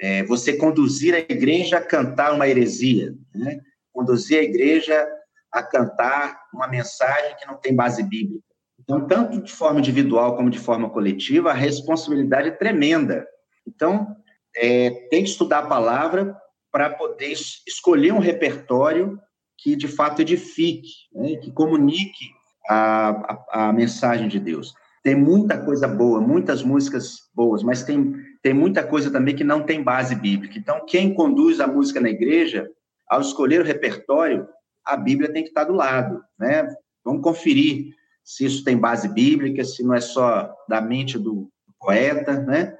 é, 0.00 0.22
você 0.24 0.56
conduzir 0.56 1.14
a 1.14 1.18
igreja 1.18 1.78
a 1.78 1.82
cantar 1.84 2.32
uma 2.32 2.48
heresia, 2.48 3.14
né? 3.34 3.60
conduzir 3.92 4.38
a 4.38 4.42
igreja 4.42 5.06
a 5.50 5.62
cantar 5.62 6.38
uma 6.52 6.68
mensagem 6.68 7.34
que 7.38 7.46
não 7.46 7.56
tem 7.56 7.74
base 7.74 8.02
bíblica. 8.02 8.44
Então, 8.78 9.06
tanto 9.06 9.42
de 9.42 9.52
forma 9.52 9.80
individual 9.80 10.36
como 10.36 10.50
de 10.50 10.58
forma 10.58 10.90
coletiva, 10.90 11.50
a 11.50 11.54
responsabilidade 11.54 12.48
é 12.48 12.52
tremenda. 12.52 13.26
Então, 13.66 14.14
é, 14.54 14.90
tem 15.10 15.24
que 15.24 15.30
estudar 15.30 15.60
a 15.60 15.66
palavra 15.66 16.36
para 16.70 16.90
poder 16.90 17.32
escolher 17.66 18.12
um 18.12 18.18
repertório 18.18 19.18
que 19.58 19.74
de 19.74 19.88
fato 19.88 20.20
edifique, 20.20 20.90
né? 21.14 21.36
que 21.36 21.50
comunique 21.50 22.26
a, 22.68 23.08
a, 23.08 23.68
a 23.68 23.72
mensagem 23.72 24.28
de 24.28 24.38
Deus. 24.38 24.74
Tem 25.02 25.14
muita 25.14 25.56
coisa 25.64 25.88
boa, 25.88 26.20
muitas 26.20 26.62
músicas 26.62 27.30
boas, 27.34 27.62
mas 27.62 27.82
tem 27.82 28.14
tem 28.46 28.54
muita 28.54 28.86
coisa 28.86 29.10
também 29.10 29.34
que 29.34 29.42
não 29.42 29.64
tem 29.64 29.82
base 29.82 30.14
bíblica. 30.14 30.56
Então, 30.56 30.86
quem 30.86 31.12
conduz 31.12 31.58
a 31.58 31.66
música 31.66 32.00
na 32.00 32.08
igreja, 32.08 32.70
ao 33.08 33.20
escolher 33.20 33.60
o 33.60 33.64
repertório, 33.64 34.46
a 34.84 34.96
Bíblia 34.96 35.32
tem 35.32 35.42
que 35.42 35.48
estar 35.48 35.64
do 35.64 35.72
lado, 35.72 36.22
né? 36.38 36.64
Vamos 37.04 37.22
conferir 37.22 37.92
se 38.22 38.44
isso 38.44 38.62
tem 38.62 38.78
base 38.78 39.08
bíblica, 39.08 39.64
se 39.64 39.82
não 39.82 39.92
é 39.92 40.00
só 40.00 40.48
da 40.68 40.80
mente 40.80 41.18
do 41.18 41.50
poeta, 41.76 42.40
né? 42.40 42.78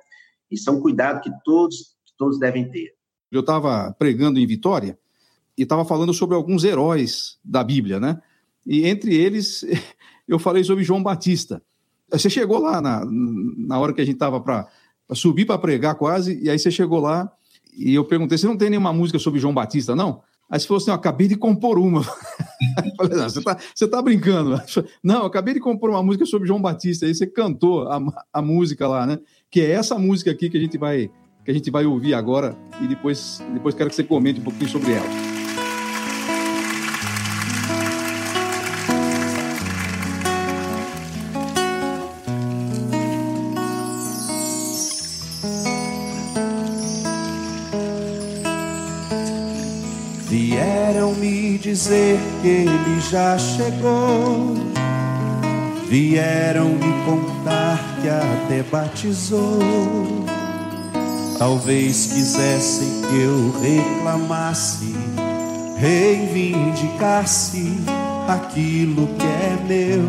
Isso 0.49 0.71
é 0.71 0.73
um 0.73 0.81
cuidado 0.81 1.21
que 1.21 1.33
todos, 1.45 1.97
todos 2.17 2.39
devem 2.39 2.71
ter. 2.71 2.95
Eu 3.33 3.41
estava 3.41 3.93
pregando 3.99 4.39
em 4.39 4.47
Vitória 4.47 4.97
e 5.59 5.65
estava 5.65 5.85
falando 5.85 6.15
sobre 6.15 6.37
alguns 6.37 6.63
heróis 6.63 7.41
da 7.45 7.65
Bíblia, 7.65 7.99
né? 7.99 8.23
E 8.65 8.87
entre 8.87 9.17
eles, 9.17 9.65
eu 10.29 10.39
falei 10.39 10.63
sobre 10.63 10.85
João 10.85 11.03
Batista. 11.03 11.61
Você 12.09 12.31
chegou 12.31 12.61
lá 12.61 12.81
na, 12.81 13.05
na 13.05 13.81
hora 13.81 13.93
que 13.93 14.01
a 14.01 14.05
gente 14.05 14.15
estava 14.15 14.41
para 14.41 14.69
subir 15.15 15.45
para 15.45 15.59
pregar 15.59 15.95
quase, 15.95 16.39
e 16.43 16.51
aí 16.51 16.59
você 16.59 16.71
chegou 16.71 17.01
lá 17.01 17.31
e 17.77 17.95
eu 17.95 18.05
perguntei: 18.05 18.39
você 18.39 18.47
não 18.47 18.57
tem 18.57 18.71
nenhuma 18.71 18.93
música 18.93 19.19
sobre 19.19 19.39
João 19.39 19.55
Batista, 19.55 19.95
não? 19.95 20.23
Aí 20.51 20.59
você 20.59 20.67
falou 20.67 20.81
assim: 20.81 20.91
eu 20.91 20.95
acabei 20.95 21.29
de 21.29 21.37
compor 21.37 21.79
uma. 21.79 22.03
falei, 22.97 23.17
não, 23.17 23.29
você 23.29 23.39
está 23.39 23.59
você 23.75 23.89
tá 23.89 24.01
brincando. 24.01 24.61
Não, 25.03 25.21
eu 25.21 25.27
acabei 25.27 25.55
de 25.55 25.61
compor 25.61 25.91
uma 25.91 26.03
música 26.03 26.25
sobre 26.25 26.49
João 26.49 26.61
Batista. 26.61 27.07
Aí 27.07 27.15
você 27.15 27.27
cantou 27.27 27.89
a, 27.89 28.01
a 28.33 28.43
música 28.43 28.89
lá, 28.89 29.07
né? 29.07 29.19
Que 29.51 29.61
é 29.61 29.73
essa 29.73 29.99
música 29.99 30.31
aqui 30.31 30.49
que 30.49 30.57
a 30.57 30.61
gente 30.61 30.79
vai, 30.79 31.11
que 31.45 31.51
a 31.51 31.55
gente 31.55 31.71
vai 31.71 31.85
ouvir 31.85 32.15
agora, 32.15 32.57
e 32.81 32.87
depois, 32.87 33.43
depois 33.53 33.75
quero 33.75 33.91
que 33.91 33.97
você 33.97 34.05
comente 34.05 34.41
um 34.41 34.45
pouquinho 34.45 34.71
sobre 34.71 34.93
ela. 34.93 35.46
Dizer 51.59 52.19
que 52.43 52.49
ele 52.49 53.01
já 53.11 53.39
chegou. 53.39 54.55
Vieram 55.89 56.71
me 56.71 57.05
contar 57.05 57.79
que 58.01 58.09
até 58.09 58.63
batizou. 58.63 59.59
Talvez 61.39 62.07
quisessem 62.07 63.03
que 63.09 63.21
eu 63.21 63.53
reclamasse, 63.61 64.97
reivindicasse 65.77 67.79
aquilo 68.29 69.07
que 69.19 69.27
é 69.27 69.59
meu. 69.67 70.03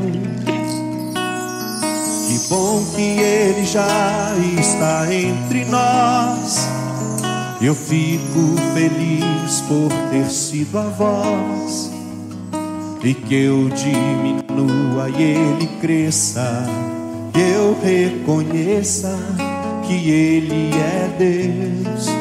Que 2.27 2.39
bom 2.49 2.83
que 2.95 3.01
ele 3.01 3.65
já 3.65 4.33
está 4.59 5.13
entre 5.13 5.65
nós 5.65 6.77
eu 7.59 7.73
fico 7.73 8.55
feliz 8.73 9.26
por 9.61 9.89
ter 10.11 10.29
sido 10.29 10.77
a 10.77 10.89
voz 10.89 11.89
e 13.01 13.13
que 13.13 13.33
eu 13.33 13.69
diminua 13.69 15.09
e 15.09 15.21
ele 15.21 15.67
cresça, 15.79 16.65
que 17.31 17.39
eu 17.39 17.77
reconheça 17.81 19.17
que 19.87 20.09
ele 20.09 20.71
é 20.75 21.07
Deus. 21.17 22.16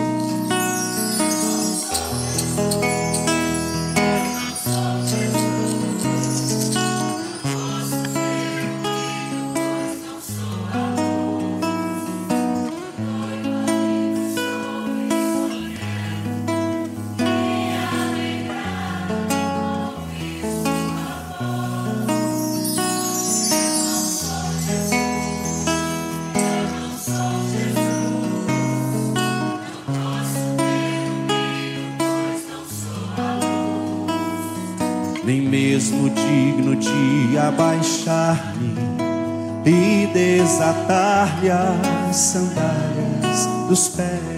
E 39.64 40.06
desatar-lhe 40.12 41.50
as 41.50 42.16
sandálias 42.16 43.48
dos 43.68 43.88
pés. 43.88 44.36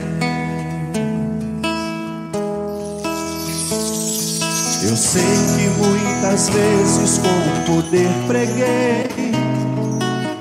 Eu 4.83 4.97
sei 4.97 5.23
que 5.23 5.69
muitas 5.77 6.49
vezes 6.49 7.19
com 7.19 7.73
poder 7.73 8.09
preguei, 8.27 9.33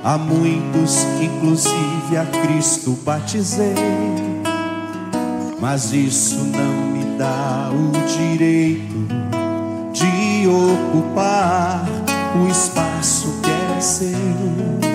a 0.04 0.18
muitos, 0.18 1.04
inclusive 1.20 2.18
a 2.18 2.26
Cristo, 2.26 2.98
batizei, 3.04 3.76
mas 5.60 5.92
isso 5.92 6.36
não 6.36 6.92
me 6.92 7.04
dá 7.18 7.70
o 7.74 7.92
direito 8.08 9.08
de 9.92 10.48
ocupar 10.48 11.97
o 12.42 12.48
espaço 12.50 13.40
que 13.42 13.50
é 13.50 13.82
seu. 13.82 14.88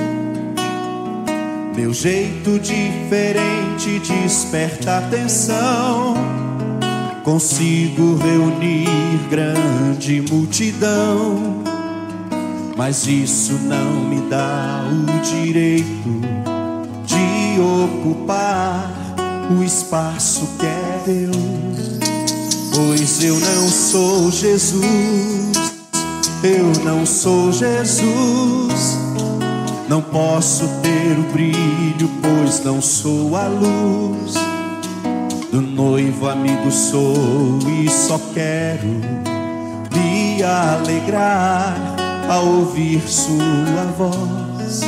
Meu 1.75 1.93
jeito 1.93 2.59
diferente 2.59 3.99
desperta 4.01 4.99
atenção. 4.99 6.15
Consigo 7.25 8.17
reunir 8.17 8.89
grande 9.31 10.21
multidão, 10.29 11.63
mas 12.77 13.07
isso 13.07 13.53
não 13.53 14.05
me 14.09 14.21
dá 14.29 14.85
o 14.91 15.21
direito 15.21 16.21
de 17.07 17.61
ocupar 17.61 18.91
o 19.57 19.63
espaço 19.63 20.49
que 20.59 20.67
é 20.67 21.03
Deus. 21.07 22.01
Pois 22.75 23.23
eu 23.23 23.39
não 23.39 23.69
sou 23.69 24.31
Jesus, 24.31 25.62
eu 26.43 26.85
não 26.85 27.07
sou 27.07 27.53
Jesus 27.53 29.03
não 29.93 30.01
posso 30.01 30.67
ter 30.81 31.19
o 31.19 31.33
brilho, 31.35 32.09
pois 32.23 32.65
não 32.65 32.81
sou 32.81 33.37
a 33.37 33.47
luz. 33.47 34.33
Do 35.51 35.61
noivo 35.61 36.31
amigo 36.31 36.71
sou 36.71 37.59
e 37.69 37.91
só 37.91 38.19
quero 38.33 38.89
me 39.95 40.43
alegrar 40.43 41.77
ao 42.27 42.47
ouvir 42.47 43.03
sua 43.07 43.85
voz. 43.99 44.81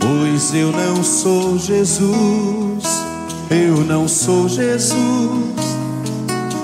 Pois 0.00 0.52
eu 0.52 0.72
não 0.72 1.04
sou 1.04 1.56
Jesus, 1.56 2.84
eu 3.48 3.84
não 3.84 4.08
sou 4.08 4.48
Jesus. 4.48 4.96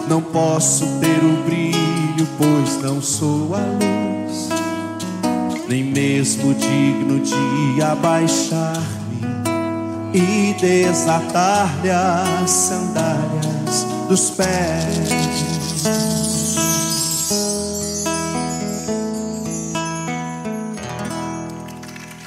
Não 0.08 0.20
posso 0.20 0.84
ter 0.98 1.24
o 1.24 1.44
brilho, 1.44 2.26
pois 2.36 2.82
não 2.82 3.00
sou 3.00 3.54
a 3.54 3.60
luz 3.60 4.07
nem 5.68 5.84
mesmo 5.84 6.54
digno 6.54 7.20
de 7.20 7.82
abaixar-me 7.82 8.78
e 10.14 10.54
desatar-lhe 10.54 11.90
as 11.90 12.50
sandálias 12.50 13.84
dos 14.08 14.30
pés. 14.30 15.28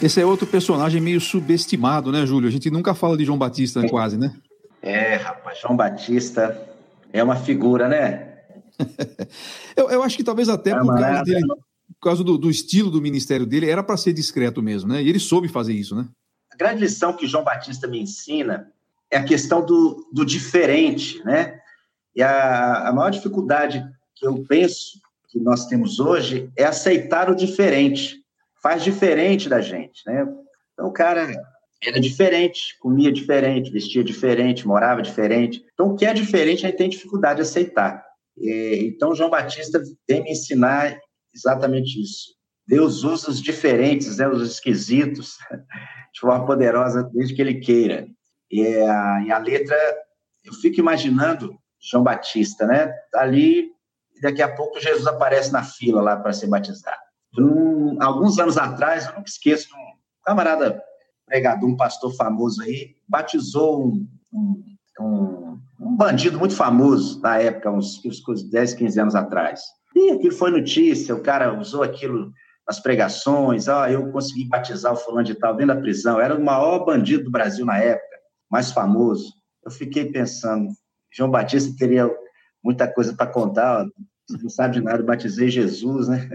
Esse 0.02 0.22
é 0.22 0.26
outro 0.26 0.46
personagem 0.46 1.02
meio 1.02 1.20
subestimado, 1.20 2.12
né, 2.12 2.26
Júlio? 2.26 2.48
A 2.48 2.52
gente 2.52 2.70
nunca 2.70 2.94
fala 2.94 3.18
de 3.18 3.26
João 3.26 3.38
Batista, 3.38 3.88
quase, 3.88 4.18
né? 4.18 4.34
É, 4.82 5.16
rapaz, 5.16 5.60
João 5.60 5.76
Batista 5.76 6.60
é 7.12 7.24
uma 7.24 7.36
figura, 7.36 7.88
né? 7.88 8.28
eu, 9.76 9.90
eu, 9.90 10.04
acho 10.04 10.18
que 10.18 10.24
talvez 10.24 10.50
até 10.50 10.76
por 10.76 10.96
causa 10.96 11.24
dele 11.24 11.46
por 12.02 12.10
causa 12.10 12.24
do, 12.24 12.36
do 12.36 12.50
estilo 12.50 12.90
do 12.90 13.00
ministério 13.00 13.46
dele, 13.46 13.70
era 13.70 13.84
para 13.84 13.96
ser 13.96 14.12
discreto 14.12 14.60
mesmo, 14.62 14.92
né? 14.92 15.04
E 15.04 15.08
ele 15.08 15.20
soube 15.20 15.48
fazer 15.48 15.74
isso, 15.74 15.96
né? 15.96 16.08
A 16.52 16.58
grande 16.58 16.82
lição 16.82 17.14
que 17.14 17.28
João 17.28 17.44
Batista 17.44 17.88
me 17.88 18.02
ensina 18.02 18.72
é 19.12 19.18
a 19.18 19.24
questão 19.24 19.64
do, 19.64 20.10
do 20.12 20.26
diferente, 20.26 21.24
né? 21.24 21.60
E 22.16 22.24
a, 22.24 22.90
a 22.90 22.92
maior 22.92 23.12
dificuldade 23.12 23.86
que 24.16 24.26
eu 24.26 24.44
penso 24.50 25.00
que 25.30 25.40
nós 25.40 25.68
temos 25.68 26.00
hoje 26.00 26.52
é 26.58 26.64
aceitar 26.64 27.30
o 27.30 27.36
diferente. 27.36 28.18
Faz 28.64 28.84
diferente 28.84 29.48
da 29.48 29.62
gente, 29.62 30.02
né? 30.08 30.24
Então, 30.74 30.88
o 30.88 30.92
cara 30.92 31.32
era 31.84 32.00
diferente, 32.00 32.78
comia 32.80 33.12
diferente, 33.12 33.72
vestia 33.72 34.04
diferente, 34.04 34.68
morava 34.68 35.04
diferente. 35.04 35.64
Então, 35.74 35.90
o 35.90 35.96
que 35.96 36.06
é 36.06 36.14
diferente, 36.14 36.66
a 36.66 36.70
gente 36.70 36.78
tem 36.78 36.90
dificuldade 36.90 37.36
de 37.36 37.42
aceitar. 37.44 38.04
Então, 38.36 39.14
João 39.14 39.30
Batista 39.30 39.82
vem 40.10 40.24
me 40.24 40.32
ensinar 40.32 40.98
exatamente 41.34 42.02
isso. 42.02 42.36
Deus 42.68 43.04
usa 43.04 43.30
os 43.30 43.42
diferentes, 43.42 44.18
né, 44.18 44.28
os 44.28 44.48
esquisitos, 44.48 45.38
de 46.14 46.20
forma 46.20 46.46
poderosa, 46.46 47.10
desde 47.14 47.36
que 47.36 47.42
Ele 47.42 47.60
queira. 47.60 48.08
E 48.50 48.66
a, 48.66 49.24
e 49.26 49.32
a 49.32 49.38
letra, 49.38 49.76
eu 50.44 50.54
fico 50.54 50.80
imaginando 50.80 51.58
João 51.80 52.04
Batista, 52.04 52.66
né? 52.66 52.94
Ali, 53.16 53.70
daqui 54.22 54.42
a 54.42 54.54
pouco 54.54 54.80
Jesus 54.80 55.08
aparece 55.08 55.52
na 55.52 55.64
fila 55.64 56.02
lá 56.02 56.18
para 56.18 56.34
ser 56.34 56.48
batizado. 56.48 57.02
Um, 57.38 58.02
alguns 58.02 58.38
anos 58.40 58.58
atrás, 58.58 59.06
eu 59.06 59.14
nunca 59.14 59.30
esqueço, 59.30 59.70
um 59.74 60.24
camarada 60.24 60.82
pregador, 61.26 61.70
um 61.70 61.78
pastor 61.78 62.14
famoso 62.16 62.62
aí, 62.62 62.96
batizou 63.08 63.86
um, 63.86 64.08
um, 64.34 64.64
um 65.00 65.42
um 65.82 65.96
bandido 65.96 66.38
muito 66.38 66.56
famoso 66.56 67.20
na 67.22 67.38
época, 67.40 67.72
uns, 67.72 68.00
uns 68.06 68.44
10, 68.44 68.74
15 68.76 69.00
anos 69.02 69.16
atrás. 69.16 69.62
E 69.96 70.12
aquilo 70.12 70.34
foi 70.34 70.52
notícia, 70.52 71.16
o 71.16 71.22
cara 71.22 71.58
usou 71.60 71.84
aquilo 71.84 72.32
nas 72.68 72.80
pregações, 72.80 73.68
ah, 73.68 73.92
eu 73.92 74.12
consegui 74.12 74.48
batizar 74.48 74.94
o 74.94 74.98
fulano 74.98 75.26
de 75.26 75.36
tal 75.36 75.56
dentro 75.56 75.76
da 75.76 75.82
prisão, 75.82 76.20
era 76.20 76.36
o 76.36 76.44
maior 76.44 76.86
bandido 76.86 77.26
do 77.26 77.32
Brasil 77.32 77.66
na 77.66 77.78
época, 77.78 78.18
mais 78.50 78.72
famoso. 78.72 79.34
Eu 79.64 79.72
fiquei 79.72 80.06
pensando, 80.12 80.70
João 81.12 81.30
Batista 81.30 81.74
teria 81.78 82.10
muita 82.64 82.88
coisa 82.88 83.14
para 83.14 83.28
contar, 83.28 83.86
não 84.30 84.50
sabe 84.50 84.76
de 84.76 84.82
nada, 84.82 85.04
batizei 85.04 85.50
Jesus, 85.50 86.08
né? 86.08 86.30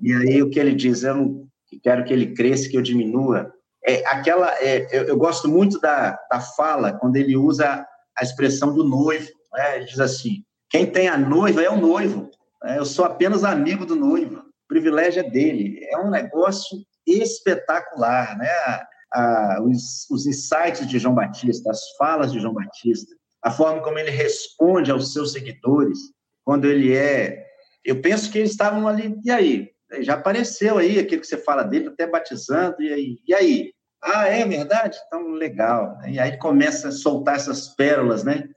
E 0.00 0.14
aí 0.14 0.42
o 0.42 0.48
que 0.48 0.58
ele 0.58 0.74
diz, 0.74 1.02
eu 1.02 1.14
não 1.14 1.46
quero 1.82 2.04
que 2.04 2.12
ele 2.12 2.34
cresça, 2.34 2.68
que 2.68 2.76
eu 2.76 2.82
diminua. 2.82 3.52
É 3.84 4.06
aquela, 4.06 4.50
é, 4.62 4.86
eu, 4.90 5.04
eu, 5.04 5.16
gosto 5.16 5.48
muito 5.48 5.78
da, 5.80 6.18
da 6.30 6.40
fala 6.40 6.92
quando 6.92 7.16
ele 7.16 7.36
usa 7.36 7.86
a 8.16 8.22
expressão 8.22 8.74
do 8.74 8.84
noivo. 8.84 9.30
Né? 9.52 9.76
Ele 9.76 9.84
diz 9.84 10.00
assim: 10.00 10.42
quem 10.68 10.86
tem 10.86 11.08
a 11.08 11.18
noiva 11.18 11.62
é 11.62 11.70
o 11.70 11.80
noivo. 11.80 12.30
Né? 12.62 12.78
Eu 12.78 12.84
sou 12.84 13.04
apenas 13.04 13.44
amigo 13.44 13.84
do 13.86 13.96
noivo. 13.96 14.38
O 14.38 14.68
privilégio 14.68 15.20
é 15.20 15.28
dele. 15.28 15.86
É 15.90 15.98
um 15.98 16.10
negócio 16.10 16.78
espetacular, 17.06 18.36
né? 18.38 18.48
A, 18.48 18.86
a, 19.12 19.62
os, 19.62 20.08
os 20.10 20.26
insights 20.26 20.86
de 20.86 20.98
João 20.98 21.14
Batista, 21.14 21.70
as 21.70 21.80
falas 21.96 22.32
de 22.32 22.38
João 22.38 22.54
Batista, 22.54 23.14
a 23.42 23.50
forma 23.50 23.82
como 23.82 23.98
ele 23.98 24.10
responde 24.10 24.90
aos 24.90 25.12
seus 25.12 25.32
seguidores, 25.32 25.98
quando 26.44 26.66
ele 26.66 26.96
é. 26.96 27.46
Eu 27.84 28.00
penso 28.00 28.30
que 28.30 28.38
eles 28.38 28.50
estavam 28.50 28.86
ali, 28.86 29.18
e 29.24 29.30
aí? 29.30 29.70
Já 30.00 30.14
apareceu 30.14 30.78
aí 30.78 30.98
aquilo 30.98 31.20
que 31.20 31.26
você 31.26 31.38
fala 31.38 31.64
dele, 31.64 31.88
até 31.88 32.06
batizando, 32.06 32.80
e 32.80 32.92
aí? 32.92 33.18
E 33.26 33.34
aí? 33.34 33.72
Ah, 34.02 34.28
é 34.28 34.46
verdade? 34.46 34.98
Então, 35.06 35.28
legal. 35.32 35.98
E 36.06 36.18
aí 36.18 36.38
começa 36.38 36.88
a 36.88 36.92
soltar 36.92 37.36
essas 37.36 37.68
pérolas, 37.68 38.22
né? 38.24 38.48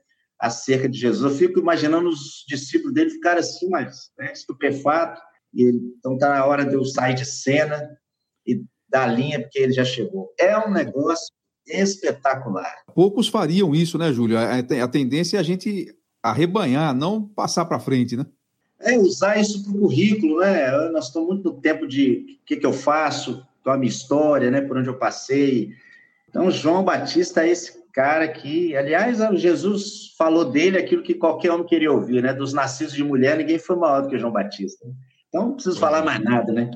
Acerca 0.44 0.88
de 0.88 0.98
Jesus. 0.98 1.32
Eu 1.32 1.38
fico 1.38 1.58
imaginando 1.58 2.08
os 2.08 2.44
discípulos 2.46 2.92
dele 2.92 3.10
ficarem 3.10 3.40
assim, 3.40 3.68
mas 3.68 4.10
né, 4.18 4.32
estupefato. 4.32 5.20
E 5.52 5.62
ele, 5.62 5.80
então, 5.98 6.18
tá 6.18 6.28
na 6.28 6.44
hora 6.44 6.66
de 6.66 6.74
eu 6.74 6.84
sair 6.84 7.14
de 7.14 7.24
cena 7.24 7.82
e 8.46 8.62
dar 8.88 9.06
linha, 9.06 9.40
porque 9.40 9.58
ele 9.58 9.72
já 9.72 9.84
chegou. 9.84 10.34
É 10.38 10.58
um 10.58 10.70
negócio 10.70 11.32
espetacular. 11.66 12.82
Poucos 12.94 13.28
fariam 13.28 13.74
isso, 13.74 13.96
né, 13.96 14.12
Júlio? 14.12 14.36
A, 14.38 14.88
tendência 14.88 15.38
é 15.38 15.40
a 15.40 15.42
gente 15.42 15.96
arrebanhar, 16.22 16.94
não 16.94 17.22
passar 17.22 17.64
para 17.64 17.80
frente, 17.80 18.16
né? 18.16 18.26
É 18.80 18.98
usar 18.98 19.40
isso 19.40 19.62
para 19.62 19.72
o 19.72 19.80
currículo, 19.80 20.40
né? 20.40 20.70
Nós 20.90 21.06
estamos 21.06 21.28
muito 21.30 21.52
no 21.52 21.60
tempo 21.60 21.86
de 21.86 22.38
o 22.42 22.44
que, 22.44 22.56
que 22.56 22.66
eu 22.66 22.72
faço, 22.72 23.46
a 23.64 23.78
minha 23.78 23.88
história, 23.88 24.50
né, 24.50 24.60
por 24.60 24.76
onde 24.76 24.88
eu 24.88 24.98
passei. 24.98 25.72
Então, 26.28 26.50
João 26.50 26.84
Batista 26.84 27.46
é 27.46 27.50
esse 27.50 27.83
cara 27.94 28.26
que, 28.26 28.76
aliás, 28.76 29.18
Jesus 29.40 30.14
falou 30.18 30.50
dele 30.50 30.76
aquilo 30.76 31.02
que 31.02 31.14
qualquer 31.14 31.52
homem 31.52 31.64
queria 31.64 31.92
ouvir, 31.92 32.20
né? 32.20 32.34
Dos 32.34 32.52
nascidos 32.52 32.92
de 32.92 33.04
mulher, 33.04 33.38
ninguém 33.38 33.58
foi 33.58 33.76
maior 33.76 34.02
do 34.02 34.08
que 34.08 34.18
João 34.18 34.32
Batista. 34.32 34.84
Então, 35.28 35.46
não 35.46 35.54
preciso 35.54 35.78
falar 35.78 36.04
mais 36.04 36.22
nada, 36.22 36.52
né? 36.52 36.70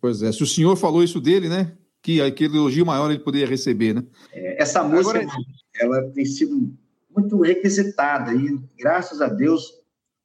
Pois 0.00 0.22
é, 0.22 0.30
se 0.30 0.42
o 0.42 0.46
senhor 0.46 0.76
falou 0.76 1.02
isso 1.02 1.20
dele, 1.20 1.48
né? 1.48 1.72
Que 2.00 2.22
aquele 2.22 2.56
elogio 2.56 2.86
maior 2.86 3.10
ele 3.10 3.18
poderia 3.18 3.46
receber, 3.46 3.92
né? 3.92 4.04
É, 4.32 4.62
essa 4.62 4.84
música, 4.84 5.18
Agora... 5.18 5.36
ela 5.80 6.10
tem 6.12 6.24
sido 6.24 6.72
muito 7.14 7.40
requisitada 7.40 8.32
e, 8.32 8.58
graças 8.78 9.20
a 9.20 9.26
Deus, 9.26 9.68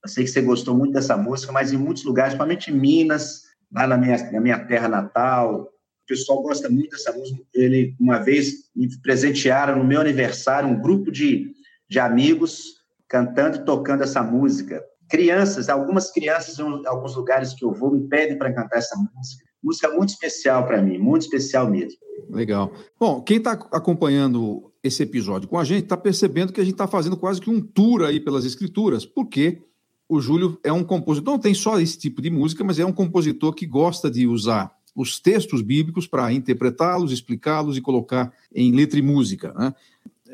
eu 0.04 0.10
sei 0.10 0.24
que 0.24 0.30
você 0.30 0.42
gostou 0.42 0.78
muito 0.78 0.94
dessa 0.94 1.18
música, 1.18 1.52
mas 1.52 1.74
em 1.74 1.78
muitos 1.78 2.04
lugares, 2.04 2.34
principalmente 2.34 2.72
em 2.72 2.76
Minas, 2.76 3.44
lá 3.74 3.88
na 3.88 3.98
minha, 3.98 4.32
na 4.32 4.40
minha 4.40 4.60
terra 4.60 4.88
natal, 4.88 5.68
pessoal 6.08 6.42
gosta 6.42 6.70
muito 6.70 6.92
dessa 6.92 7.12
música. 7.12 7.42
Ele, 7.54 7.96
uma 8.00 8.20
vez, 8.20 8.70
me 8.76 8.88
presentearam 9.02 9.78
no 9.78 9.84
meu 9.84 10.02
aniversário 10.02 10.70
um 10.70 10.82
grupo 10.82 11.12
de, 11.12 11.54
de 11.90 12.00
amigos 12.00 12.78
cantando 13.08 13.58
e 13.58 13.66
tocando 13.66 14.04
essa 14.04 14.24
música. 14.24 14.84
Crianças, 15.10 15.70
algumas 15.70 16.12
crianças 16.12 16.58
em 16.60 16.86
alguns 16.86 17.16
lugares 17.16 17.54
que 17.54 17.64
eu 17.64 17.72
vou 17.72 17.92
me 17.92 18.08
pedem 18.08 18.38
para 18.38 18.54
cantar 18.54 18.78
essa 18.78 18.96
música. 18.96 19.46
Música 19.64 19.90
muito 19.90 20.10
especial 20.10 20.66
para 20.66 20.82
mim, 20.82 20.98
muito 20.98 21.24
especial 21.24 21.70
mesmo. 21.70 21.98
Legal. 22.30 22.72
Bom, 23.00 23.22
quem 23.22 23.38
está 23.38 23.52
acompanhando 23.72 24.72
esse 24.84 25.04
episódio 25.04 25.48
com 25.48 25.58
a 25.58 25.64
gente 25.64 25.84
está 25.84 25.98
percebendo 25.98 26.54
que 26.54 26.62
a 26.62 26.64
gente 26.64 26.74
está 26.74 26.88
fazendo 26.88 27.18
quase 27.18 27.42
que 27.42 27.50
um 27.50 27.62
tour 27.62 28.04
aí 28.04 28.20
pelas 28.20 28.46
escrituras, 28.46 29.06
porque 29.06 29.62
o 30.10 30.20
Júlio 30.22 30.60
é 30.64 30.72
um 30.72 30.84
compositor, 30.84 31.34
não 31.34 31.40
tem 31.40 31.54
só 31.54 31.80
esse 31.80 31.98
tipo 31.98 32.22
de 32.22 32.30
música, 32.30 32.64
mas 32.64 32.80
é 32.80 32.86
um 32.86 32.94
compositor 32.94 33.54
que 33.54 33.66
gosta 33.66 34.10
de 34.10 34.26
usar 34.28 34.77
os 34.98 35.20
textos 35.20 35.62
bíblicos 35.62 36.08
para 36.08 36.34
interpretá-los, 36.34 37.12
explicá-los 37.12 37.78
e 37.78 37.82
colocar 37.82 38.34
em 38.54 38.72
letra 38.72 38.98
e 38.98 39.02
música. 39.04 39.54
Né? 39.54 39.72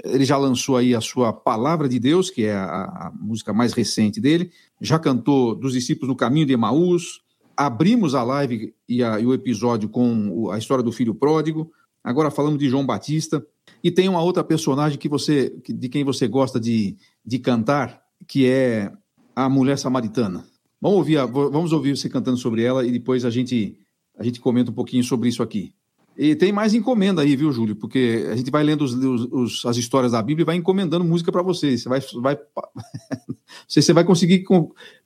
Ele 0.06 0.24
já 0.24 0.38
lançou 0.38 0.78
aí 0.78 0.96
a 0.96 1.02
sua 1.02 1.34
Palavra 1.34 1.90
de 1.90 2.00
Deus, 2.00 2.30
que 2.30 2.46
é 2.46 2.54
a, 2.54 2.84
a 2.86 3.12
música 3.20 3.52
mais 3.52 3.74
recente 3.74 4.22
dele, 4.22 4.52
já 4.80 4.98
cantou 4.98 5.54
dos 5.54 5.74
discípulos 5.74 6.08
no 6.08 6.16
caminho 6.16 6.46
de 6.46 6.54
Emaús, 6.54 7.22
abrimos 7.58 8.16
a 8.16 8.24
live 8.24 8.74
e, 8.88 9.04
a, 9.04 9.20
e 9.20 9.26
o 9.26 9.34
episódio 9.34 9.90
com 9.90 10.50
a 10.50 10.58
história 10.58 10.84
do 10.84 10.94
filho 10.94 11.14
pródigo, 11.14 11.70
agora 12.02 12.32
falamos 12.32 12.58
de 12.58 12.70
João 12.70 12.86
Batista, 12.86 13.46
e 13.84 13.92
tem 13.92 14.08
uma 14.08 14.22
outra 14.22 14.46
personagem 14.46 14.98
que 14.98 15.10
você, 15.10 15.54
de 15.68 15.90
quem 15.90 16.06
você 16.06 16.26
gosta 16.26 16.58
de, 16.58 16.96
de 17.26 17.38
cantar, 17.38 18.02
que 18.26 18.48
é 18.48 18.94
a 19.36 19.50
mulher 19.50 19.78
samaritana. 19.78 20.46
Vamos 20.82 21.00
ouvir, 21.00 21.18
vamos 21.28 21.74
ouvir 21.74 21.98
você 21.98 22.08
cantando 22.08 22.38
sobre 22.38 22.64
ela 22.64 22.86
e 22.86 22.92
depois 22.92 23.26
a 23.26 23.30
gente 23.30 23.78
a 24.18 24.24
gente 24.24 24.40
comenta 24.40 24.72
um 24.72 24.74
pouquinho 24.74 25.04
sobre 25.04 25.30
isso 25.30 25.42
aqui. 25.44 25.74
E 26.16 26.36
tem 26.36 26.52
mais 26.52 26.74
encomenda 26.74 27.24
aí, 27.24 27.36
viu, 27.36 27.52
Júlio? 27.52 27.76
Porque 27.76 28.28
a 28.32 28.36
gente 28.36 28.52
vai 28.52 28.64
lendo 28.64 28.84
os, 28.84 28.94
os, 28.94 29.66
as 29.66 29.78
histórias 29.78 30.12
da 30.12 30.22
Bíblia 30.22 30.44
e 30.44 30.46
vai 30.46 30.56
encomendando 30.56 31.04
música 31.04 31.32
para 31.32 31.42
você. 31.42 31.76
Você 31.76 31.90
vai, 31.90 32.00
vai 32.22 32.36
não 33.28 33.36
sei 33.68 33.82
se 33.82 33.88
você 33.88 33.94
vai 33.94 34.04
conseguir 34.04 34.44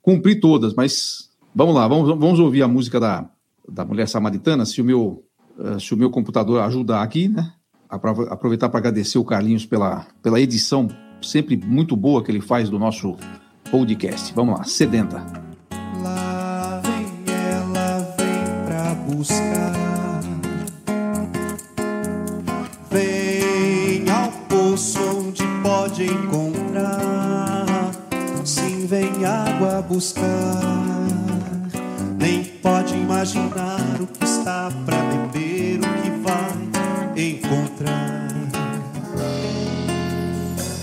cumprir 0.02 0.40
todas, 0.40 0.74
mas 0.74 1.30
vamos 1.54 1.74
lá, 1.74 1.88
vamos, 1.88 2.08
vamos 2.08 2.38
ouvir 2.38 2.62
a 2.62 2.68
música 2.68 3.00
da, 3.00 3.30
da 3.66 3.86
mulher 3.86 4.06
samaritana. 4.06 4.66
Se 4.66 4.82
o 4.82 4.84
meu 4.84 5.24
eh, 5.58 5.78
se 5.80 5.92
o 5.92 5.96
meu 5.96 6.10
computador 6.10 6.60
ajudar 6.60 7.02
aqui, 7.02 7.28
né? 7.28 7.52
Aproveitar 7.88 8.68
para 8.68 8.78
agradecer 8.80 9.18
o 9.18 9.24
Carlinhos 9.24 9.64
pela, 9.64 10.06
pela 10.22 10.38
edição 10.38 10.88
sempre 11.22 11.56
muito 11.56 11.96
boa 11.96 12.22
que 12.22 12.30
ele 12.30 12.40
faz 12.40 12.68
do 12.68 12.78
nosso 12.78 13.16
podcast. 13.70 14.32
Vamos 14.34 14.58
lá, 14.58 14.64
sedenta. 14.64 15.47
Buscar. 19.18 20.20
Vem 22.88 24.08
ao 24.08 24.30
poço 24.48 24.98
onde 25.18 25.42
pode 25.60 26.04
encontrar. 26.04 27.66
Sim, 28.44 28.86
vem 28.86 29.24
água 29.24 29.82
buscar. 29.82 30.62
Nem 32.16 32.44
pode 32.62 32.94
imaginar 32.94 34.00
o 34.00 34.06
que 34.06 34.24
está 34.24 34.70
para 34.86 34.96
beber, 34.98 35.80
o 35.80 36.02
que 36.02 36.10
vai 36.22 36.52
encontrar. 37.16 38.28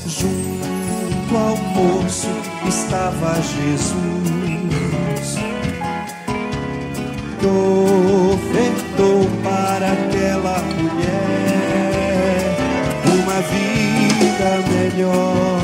Junto 0.06 1.38
ao 1.38 1.56
poço 1.74 2.28
estava 2.68 3.36
Jesus 3.42 4.26
ofertou 7.46 8.05
melhor, 14.96 15.62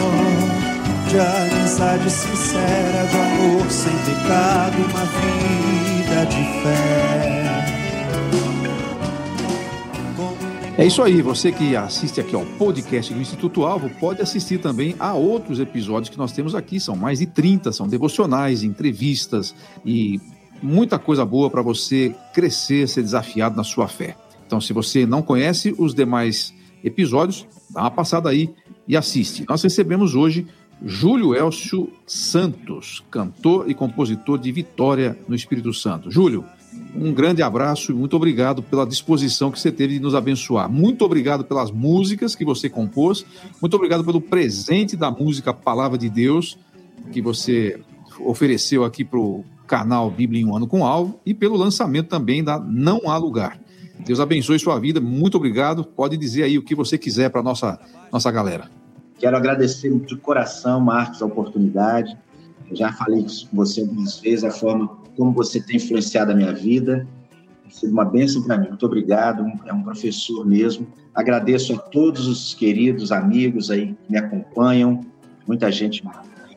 de 1.10 1.18
amizade 1.18 2.10
sincera, 2.10 3.06
do 3.06 3.18
amor 3.18 3.72
sem 3.72 3.94
pecado, 4.00 4.78
uma 4.78 5.06
vida 5.06 6.26
de 6.26 6.62
fé. 6.62 7.42
É 10.78 10.86
isso 10.86 11.02
aí, 11.04 11.22
você 11.22 11.52
que 11.52 11.76
assiste 11.76 12.20
aqui 12.20 12.36
ao 12.36 12.46
podcast 12.46 13.14
do 13.14 13.22
Instituto 13.22 13.64
Alvo 13.64 13.90
pode 14.00 14.22
assistir 14.22 14.58
também 14.60 14.96
a 15.00 15.14
outros 15.14 15.60
episódios 15.60 16.10
que 16.10 16.18
nós 16.18 16.32
temos 16.32 16.56
aqui, 16.56 16.80
são 16.80 16.96
mais 16.96 17.20
de 17.20 17.28
30, 17.28 17.72
são 17.72 17.88
devocionais, 17.88 18.64
entrevistas 18.64 19.54
e 19.86 20.20
muita 20.62 20.98
coisa 20.98 21.24
boa 21.24 21.50
para 21.50 21.62
você 21.62 22.16
crescer, 22.34 22.88
ser 22.88 23.04
desafiado 23.04 23.56
na 23.56 23.64
sua 23.64 23.88
fé. 23.88 24.16
Então, 24.48 24.60
se 24.60 24.74
você 24.74 25.06
não 25.06 25.22
conhece 25.22 25.76
os 25.78 25.94
demais 25.94 26.54
episódios, 26.84 27.46
dá 27.74 27.82
uma 27.82 27.92
passada 27.92 28.30
aí 28.30 28.50
e 28.88 28.96
assiste. 28.96 29.46
Nós 29.48 29.62
recebemos 29.62 30.16
hoje 30.16 30.48
Júlio 30.84 31.36
Elcio 31.36 31.92
Santos, 32.08 33.04
cantor 33.12 33.70
e 33.70 33.74
compositor 33.74 34.38
de 34.38 34.52
Vitória 34.52 35.18
no 35.28 35.36
Espírito 35.36 35.74
Santo. 35.74 36.10
Júlio, 36.10 36.44
um 36.96 37.14
grande 37.14 37.44
abraço 37.44 37.92
e 37.92 37.96
muito 37.96 38.16
obrigado 38.16 38.64
pela 38.64 38.86
disposição 38.86 39.52
que 39.52 39.60
você 39.60 39.72
teve 39.72 39.96
de 39.96 40.00
nos 40.00 40.16
abençoar. 40.16 40.70
Muito 40.72 41.06
obrigado 41.06 41.44
pelas 41.44 41.70
músicas 41.70 42.36
que 42.36 42.44
você 42.44 42.70
compôs, 42.70 43.26
muito 43.62 43.76
obrigado 43.76 44.04
pelo 44.04 44.20
presente 44.20 44.96
da 44.96 45.12
música 45.12 45.54
Palavra 45.54 45.98
de 45.98 46.10
Deus 46.10 46.58
que 47.12 47.22
você 47.22 47.80
ofereceu 48.20 48.84
aqui 48.84 49.04
para 49.04 49.20
o 49.20 49.44
canal 49.68 50.10
Bíblia 50.12 50.42
em 50.42 50.46
um 50.46 50.56
ano 50.56 50.68
com 50.68 50.86
alvo 50.86 51.20
e 51.26 51.34
pelo 51.34 51.56
lançamento 51.56 52.08
também 52.08 52.44
da 52.44 52.60
Não 52.60 53.10
Há 53.10 53.18
Lugar. 53.18 53.60
Deus 54.06 54.20
abençoe 54.20 54.60
sua 54.60 54.80
vida, 54.80 55.00
muito 55.00 55.38
obrigado. 55.38 55.84
Pode 55.84 56.18
dizer 56.18 56.44
aí 56.44 56.58
o 56.58 56.64
que 56.64 56.76
você 56.76 56.98
quiser 56.98 57.30
para 57.30 57.44
nossa 57.44 57.80
nossa 58.12 58.32
galera. 58.32 58.70
Quero 59.20 59.38
agradecer 59.38 59.94
de 60.00 60.18
coração, 60.18 60.80
Marcos, 60.80 61.22
a 61.22 61.26
oportunidade. 61.26 62.18
Eu 62.70 62.76
já 62.76 62.92
falei 62.92 63.24
com 63.24 63.58
você 63.58 63.82
algumas 63.82 64.20
vezes, 64.20 64.44
a 64.44 64.52
forma 64.52 64.88
como 65.16 65.32
você 65.32 65.62
tem 65.62 65.76
influenciado 65.76 66.32
a 66.32 66.36
minha 66.36 66.54
vida. 66.54 67.08
Sido 67.70 67.94
uma 67.94 68.04
bênção 68.04 68.42
para 68.44 68.58
mim. 68.58 68.70
Muito 68.70 68.86
obrigado. 68.86 69.46
É 69.66 69.74
um 69.74 69.84
professor 69.84 70.46
mesmo. 70.46 70.88
Agradeço 71.14 71.74
a 71.74 71.78
todos 71.78 72.28
os 72.28 72.54
queridos 72.54 73.12
amigos 73.12 73.70
aí 73.70 73.96
que 74.06 74.12
me 74.12 74.18
acompanham, 74.18 75.02
muita 75.48 75.72
gente 75.72 76.04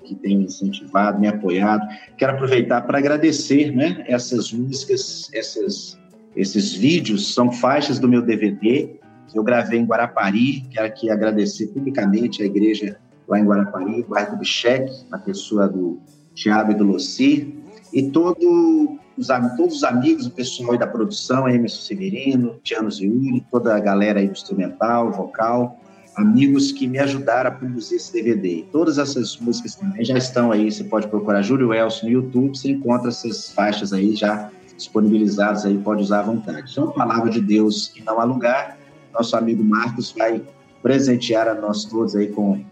que 0.04 0.14
tem 0.14 0.38
me 0.38 0.44
incentivado, 0.44 1.18
me 1.18 1.26
apoiado. 1.26 1.86
Quero 2.16 2.32
aproveitar 2.32 2.82
para 2.82 2.98
agradecer, 2.98 3.74
né? 3.74 4.04
Essas 4.06 4.52
músicas, 4.52 5.28
essas, 5.32 5.98
esses 6.36 6.72
vídeos 6.72 7.34
são 7.34 7.52
faixas 7.52 7.98
do 7.98 8.08
meu 8.08 8.22
DVD. 8.22 8.96
Eu 9.34 9.42
gravei 9.42 9.78
em 9.78 9.84
Guarapari. 9.84 10.62
Quero 10.70 10.86
aqui 10.86 11.10
agradecer 11.10 11.68
publicamente 11.68 12.42
a 12.42 12.46
igreja 12.46 12.98
lá 13.28 13.38
em 13.38 13.44
Guarapari, 13.44 14.02
do 14.02 14.36
Bicheque, 14.36 14.92
na 15.10 15.18
pessoa 15.18 15.68
do 15.68 15.98
Tiago 16.34 16.72
e 16.72 16.74
do 16.74 16.84
Luci, 16.84 17.54
e 17.92 18.02
todo 18.10 18.98
os, 19.16 19.28
todos 19.56 19.76
os 19.76 19.84
amigos, 19.84 20.26
o 20.26 20.30
pessoal 20.30 20.72
aí 20.72 20.78
da 20.78 20.86
produção, 20.86 21.48
Emerson 21.48 21.82
Severino, 21.82 22.58
Tiano 22.62 22.90
Ziuri, 22.90 23.44
toda 23.50 23.74
a 23.76 23.80
galera 23.80 24.20
aí 24.20 24.26
instrumental, 24.26 25.12
vocal, 25.12 25.80
amigos 26.16 26.72
que 26.72 26.86
me 26.86 26.98
ajudaram 26.98 27.50
a 27.50 27.54
produzir 27.54 27.96
esse 27.96 28.12
DVD. 28.12 28.64
Todas 28.72 28.98
essas 28.98 29.36
músicas 29.36 29.76
também 29.76 30.04
já 30.04 30.18
estão 30.18 30.50
aí, 30.50 30.70
você 30.70 30.84
pode 30.84 31.06
procurar 31.06 31.42
Júlio 31.42 31.72
Elson 31.72 32.06
no 32.06 32.12
YouTube, 32.12 32.56
você 32.56 32.72
encontra 32.72 33.08
essas 33.08 33.50
faixas 33.50 33.92
aí 33.92 34.14
já 34.16 34.50
disponibilizadas 34.76 35.64
aí, 35.64 35.78
pode 35.78 36.02
usar 36.02 36.20
à 36.20 36.22
vontade. 36.22 36.72
São 36.72 36.90
palavra 36.90 37.30
de 37.30 37.40
Deus 37.40 37.92
e 37.96 38.02
não 38.02 38.20
há 38.20 38.24
lugar. 38.24 38.78
Nosso 39.12 39.36
amigo 39.36 39.62
Marcos 39.62 40.12
vai 40.16 40.42
presentear 40.82 41.48
a 41.48 41.54
nós 41.54 41.84
todos 41.84 42.14
aí 42.14 42.28
com 42.28 42.62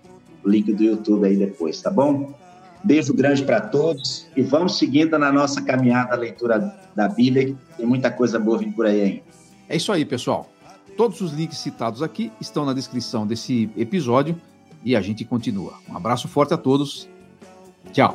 o 0.45 0.49
link 0.49 0.73
do 0.73 0.83
YouTube 0.83 1.27
aí 1.27 1.37
depois, 1.37 1.81
tá 1.81 1.91
bom? 1.91 2.35
Beijo 2.85 3.15
grande 3.15 3.45
para 3.45 3.61
todos 3.61 4.27
e 4.37 4.43
vamos 4.43 4.77
seguindo 4.77 5.17
na 5.17 5.33
nossa 5.33 5.63
caminhada 5.63 6.17
leitura 6.17 6.77
da 6.95 7.09
Bíblia, 7.09 7.57
tem 7.77 7.87
muita 7.87 8.11
coisa 8.11 8.39
boa 8.39 8.59
vindo 8.59 8.75
por 8.75 8.87
aí 8.87 9.01
ainda. 9.01 9.23
É 9.69 9.77
isso 9.77 9.93
aí, 9.93 10.05
pessoal. 10.05 10.51
Todos 10.97 11.21
os 11.21 11.33
links 11.33 11.59
citados 11.59 12.03
aqui 12.03 12.31
estão 12.41 12.67
na 12.67 12.75
descrição 12.75 13.27
desse 13.27 13.71
episódio 13.77 14.39
e 14.85 14.95
a 14.97 15.01
gente 15.01 15.25
continua. 15.25 15.75
Um 15.89 15.97
abraço 15.97 16.29
forte 16.29 16.53
a 16.53 16.59
todos. 16.59 17.09
Tchau. 17.93 18.15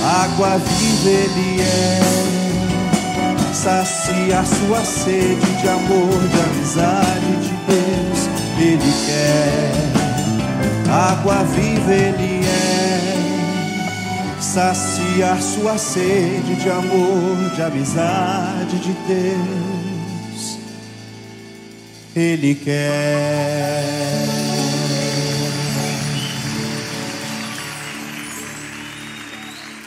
Água 0.04 0.58
viva 0.58 1.08
ele 1.08 1.62
é, 1.62 2.00
sacia 3.54 4.44
sua 4.44 4.84
sede 4.84 5.56
de 5.62 5.66
amor, 5.66 6.28
de 6.28 6.40
amizade 6.42 7.36
de 7.40 7.54
Deus, 7.66 8.28
ele 8.58 8.92
quer. 9.06 9.72
Água 10.92 11.42
viva 11.44 11.94
ele 11.94 12.44
é, 12.44 13.54
saciar 14.42 15.40
sua 15.40 15.78
sede 15.78 16.54
de 16.54 16.68
amor, 16.68 17.50
de 17.54 17.62
amizade 17.62 18.78
de 18.80 18.92
Deus, 19.08 20.58
ele 22.14 22.54
quer. 22.56 24.23